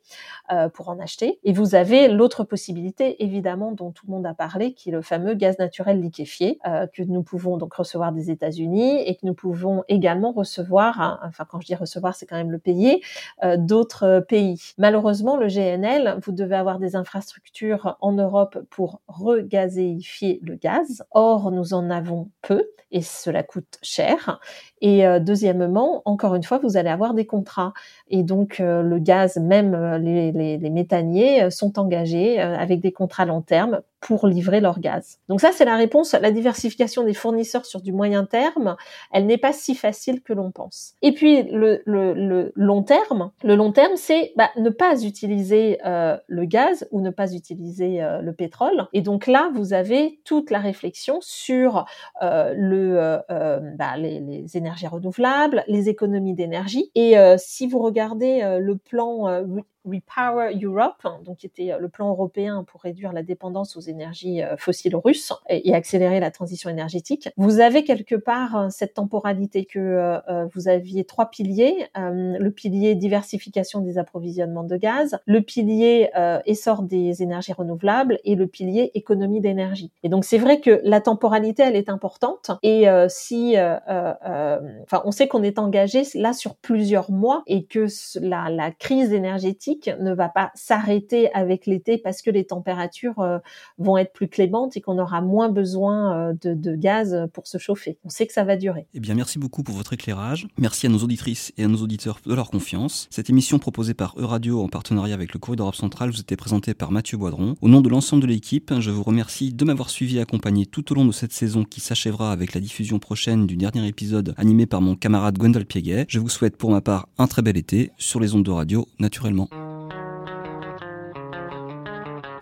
pour 0.73 0.89
en 0.89 0.99
acheter. 0.99 1.39
Et 1.43 1.53
vous 1.53 1.75
avez 1.75 2.07
l'autre 2.07 2.43
possibilité 2.43 3.23
évidemment 3.23 3.71
dont 3.71 3.91
tout 3.91 4.05
le 4.07 4.13
monde 4.13 4.25
a 4.25 4.33
parlé, 4.33 4.73
qui 4.73 4.89
est 4.89 4.91
le 4.91 5.01
fameux 5.01 5.33
gaz 5.33 5.57
naturel 5.59 5.76
liquéfié 5.85 6.59
euh, 6.67 6.87
que 6.87 7.03
nous 7.03 7.23
pouvons 7.23 7.57
donc 7.57 7.73
recevoir 7.73 8.11
des 8.11 8.31
États-Unis 8.31 9.01
et 9.01 9.15
que 9.15 9.25
nous 9.25 9.33
pouvons 9.33 9.83
également 9.87 10.31
recevoir, 10.31 10.99
hein, 11.01 11.19
enfin 11.23 11.45
quand 11.49 11.59
je 11.61 11.67
dis 11.67 11.75
recevoir, 11.75 12.15
c'est 12.15 12.25
quand 12.25 12.35
même 12.35 12.51
le 12.51 12.59
payer, 12.59 13.01
euh, 13.43 13.57
d'autres 13.57 14.25
pays. 14.27 14.73
Malheureusement, 14.77 15.37
le 15.37 15.47
GNL, 15.47 16.19
vous 16.23 16.31
devez 16.31 16.55
avoir 16.55 16.79
des 16.79 16.95
infrastructures 16.95 17.97
en 18.01 18.11
Europe 18.13 18.57
pour 18.69 19.01
regazéifier 19.07 20.39
le 20.43 20.55
gaz. 20.55 21.03
Or, 21.11 21.51
nous 21.51 21.73
en 21.73 21.89
avons 21.89 22.29
peu 22.41 22.67
et 22.89 23.01
cela 23.01 23.43
coûte 23.43 23.79
cher. 23.81 24.39
Et 24.79 25.05
euh, 25.05 25.19
deuxièmement, 25.19 26.01
encore 26.05 26.35
une 26.35 26.43
fois, 26.43 26.57
vous 26.57 26.77
allez 26.77 26.89
avoir 26.89 27.13
des 27.13 27.25
contrats. 27.25 27.73
Et 28.07 28.23
donc, 28.23 28.59
le 28.59 28.99
gaz, 28.99 29.37
même 29.37 29.75
les, 29.97 30.31
les, 30.31 30.57
les 30.57 30.69
méthaniers, 30.69 31.51
sont 31.51 31.79
engagés 31.79 32.39
avec 32.39 32.79
des 32.79 32.93
contrats 32.93 33.25
long 33.25 33.41
terme 33.41 33.81
pour 33.99 34.27
livrer 34.27 34.61
leur 34.61 34.79
gaz. 34.79 35.19
Donc 35.27 35.41
ça, 35.41 35.51
c'est 35.51 35.65
la 35.65 35.75
réponse. 35.75 36.13
La 36.13 36.31
diversification 36.31 37.03
des 37.03 37.13
fournisseurs 37.13 37.65
sur 37.65 37.81
du 37.81 37.91
moyen 37.91 38.25
terme, 38.25 38.75
elle 39.11 39.25
n'est 39.25 39.37
pas 39.37 39.53
si 39.53 39.75
facile 39.75 40.21
que 40.21 40.33
l'on 40.33 40.51
pense. 40.51 40.93
Et 41.01 41.13
puis 41.13 41.43
le, 41.43 41.81
le, 41.85 42.13
le, 42.13 42.51
long 42.55 42.83
terme, 42.83 43.31
le 43.43 43.55
long 43.55 43.71
terme, 43.71 43.95
c'est 43.95 44.33
bah, 44.35 44.49
ne 44.57 44.69
pas 44.69 45.03
utiliser 45.03 45.79
euh, 45.85 46.17
le 46.27 46.45
gaz 46.45 46.87
ou 46.91 47.01
ne 47.01 47.09
pas 47.09 47.33
utiliser 47.33 48.03
euh, 48.03 48.21
le 48.21 48.33
pétrole. 48.33 48.87
Et 48.93 49.01
donc 49.01 49.27
là, 49.27 49.51
vous 49.53 49.73
avez 49.73 50.19
toute 50.23 50.51
la 50.51 50.59
réflexion 50.59 51.19
sur 51.21 51.85
euh, 52.21 52.53
le, 52.55 53.21
euh, 53.31 53.59
bah, 53.77 53.97
les, 53.97 54.19
les, 54.19 54.57
énergies 54.57 54.87
renouvelables, 54.87 55.63
les 55.67 55.89
économies 55.89 56.33
d'énergie. 56.33 56.91
Et 56.95 57.15
si 57.37 57.67
vous 57.67 57.79
regardez 57.79 58.57
le 58.59 58.77
plan 58.77 59.43
Repower 59.87 60.53
Europe, 60.61 61.07
donc 61.23 61.37
qui 61.37 61.45
était 61.45 61.71
le 61.79 61.89
plan 61.89 62.09
européen 62.09 62.63
pour 62.67 62.81
réduire 62.81 63.13
la 63.13 63.23
dépendance 63.23 63.77
aux 63.77 63.81
énergies 63.81 64.41
euh, 64.43 64.57
fossiles 64.57 64.95
russes 64.95 65.33
et, 65.49 65.73
accélérer 65.73 66.19
la 66.19 66.31
transition 66.31 66.69
énergétique. 66.69 67.29
Vous 67.37 67.59
avez 67.59 67.83
quelque 67.83 68.15
part 68.15 68.55
euh, 68.55 68.67
cette 68.69 68.95
temporalité 68.95 69.65
que 69.65 69.79
euh, 69.79 70.45
vous 70.53 70.67
aviez 70.67 71.03
trois 71.03 71.29
piliers 71.29 71.87
le 71.95 72.49
pilier 72.49 72.95
diversification 72.95 73.81
des 73.81 73.97
approvisionnements 73.97 74.63
de 74.63 74.77
gaz, 74.77 75.19
le 75.25 75.41
pilier 75.41 76.09
essor 76.45 76.83
des 76.83 77.21
énergies 77.21 77.53
renouvelables 77.53 78.19
et 78.23 78.35
le 78.35 78.47
pilier 78.47 78.91
économie 78.93 79.41
d'énergie. 79.41 79.91
Et 80.03 80.09
donc 80.09 80.25
c'est 80.25 80.37
vrai 80.37 80.59
que 80.59 80.81
la 80.83 81.01
temporalité 81.01 81.63
elle 81.63 81.75
est 81.75 81.89
importante 81.89 82.51
et 82.63 82.85
si 83.09 83.55
enfin 83.57 85.01
on 85.05 85.11
sait 85.11 85.27
qu'on 85.27 85.43
est 85.43 85.59
engagé 85.59 86.03
là 86.15 86.33
sur 86.33 86.55
plusieurs 86.55 87.11
mois 87.11 87.43
et 87.47 87.65
que 87.65 87.87
la, 88.19 88.49
la 88.49 88.71
crise 88.71 89.13
énergétique 89.13 89.76
ne 89.99 90.13
va 90.13 90.29
pas 90.29 90.51
s'arrêter 90.55 91.33
avec 91.33 91.65
l'été 91.65 91.97
parce 91.97 92.21
que 92.21 92.29
les 92.29 92.45
températures 92.45 93.19
euh, 93.19 93.39
vont 93.77 93.97
être 93.97 94.13
plus 94.13 94.27
clémentes 94.27 94.77
et 94.77 94.81
qu'on 94.81 94.99
aura 94.99 95.21
moins 95.21 95.49
besoin 95.49 96.31
euh, 96.31 96.33
de, 96.41 96.75
gaz 96.75 97.27
pour 97.33 97.47
se 97.47 97.57
chauffer. 97.57 97.97
On 98.03 98.09
sait 98.09 98.27
que 98.27 98.33
ça 98.33 98.43
va 98.43 98.55
durer. 98.55 98.87
Eh 98.93 98.99
bien, 98.99 99.15
merci 99.15 99.39
beaucoup 99.39 99.63
pour 99.63 99.75
votre 99.75 99.93
éclairage. 99.93 100.47
Merci 100.57 100.87
à 100.87 100.89
nos 100.89 100.99
auditrices 100.99 101.53
et 101.57 101.63
à 101.63 101.67
nos 101.67 101.77
auditeurs 101.77 102.19
de 102.25 102.33
leur 102.33 102.49
confiance. 102.49 103.07
Cette 103.09 103.29
émission 103.29 103.59
proposée 103.59 103.93
par 103.93 104.13
Euradio 104.17 104.61
en 104.61 104.67
partenariat 104.67 105.15
avec 105.15 105.33
le 105.33 105.39
Courrier 105.39 105.57
d'Europe 105.57 105.75
centrale 105.75 106.09
vous 106.09 106.19
était 106.19 106.35
présentée 106.35 106.73
par 106.73 106.91
Mathieu 106.91 107.17
Boidron. 107.17 107.55
Au 107.61 107.69
nom 107.69 107.81
de 107.81 107.89
l'ensemble 107.89 108.21
de 108.21 108.27
l'équipe, 108.27 108.73
je 108.79 108.91
vous 108.91 109.03
remercie 109.03 109.53
de 109.53 109.65
m'avoir 109.65 109.89
suivi 109.89 110.17
et 110.17 110.21
accompagné 110.21 110.65
tout 110.65 110.91
au 110.91 110.95
long 110.95 111.05
de 111.05 111.11
cette 111.11 111.33
saison 111.33 111.63
qui 111.63 111.81
s'achèvera 111.81 112.31
avec 112.31 112.53
la 112.53 112.61
diffusion 112.61 112.99
prochaine 112.99 113.47
du 113.47 113.57
dernier 113.57 113.87
épisode 113.87 114.33
animé 114.37 114.65
par 114.65 114.81
mon 114.81 114.95
camarade 114.95 115.37
Gwendal 115.37 115.65
Pieguet. 115.65 116.05
Je 116.07 116.19
vous 116.19 116.29
souhaite 116.29 116.57
pour 116.57 116.71
ma 116.71 116.81
part 116.81 117.07
un 117.17 117.27
très 117.27 117.41
bel 117.41 117.57
été 117.57 117.91
sur 117.97 118.19
les 118.19 118.35
ondes 118.35 118.45
de 118.45 118.51
radio 118.51 118.87
naturellement. 118.99 119.49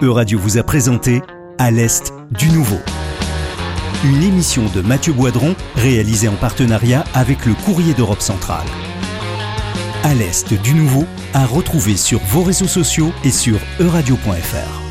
Euradio 0.02 0.38
vous 0.38 0.58
a 0.58 0.64
présenté 0.64 1.22
À 1.58 1.72
l'Est 1.72 2.14
du 2.32 2.50
Nouveau. 2.50 2.80
Une 4.04 4.24
émission 4.24 4.64
de 4.76 4.82
Mathieu 4.82 5.14
Boidron 5.14 5.56
réalisée 5.76 6.28
en 6.28 6.36
partenariat 6.36 7.06
avec 7.14 7.46
le 7.46 7.54
Courrier 7.54 7.94
d'Europe 7.94 8.22
centrale. 8.22 8.68
À 10.04 10.14
l'Est 10.14 10.54
du 10.62 10.74
Nouveau 10.74 11.06
à 11.34 11.46
retrouver 11.46 11.96
sur 11.96 12.20
vos 12.20 12.44
réseaux 12.44 12.68
sociaux 12.68 13.14
et 13.24 13.32
sur 13.32 13.58
euradio.fr. 13.80 14.85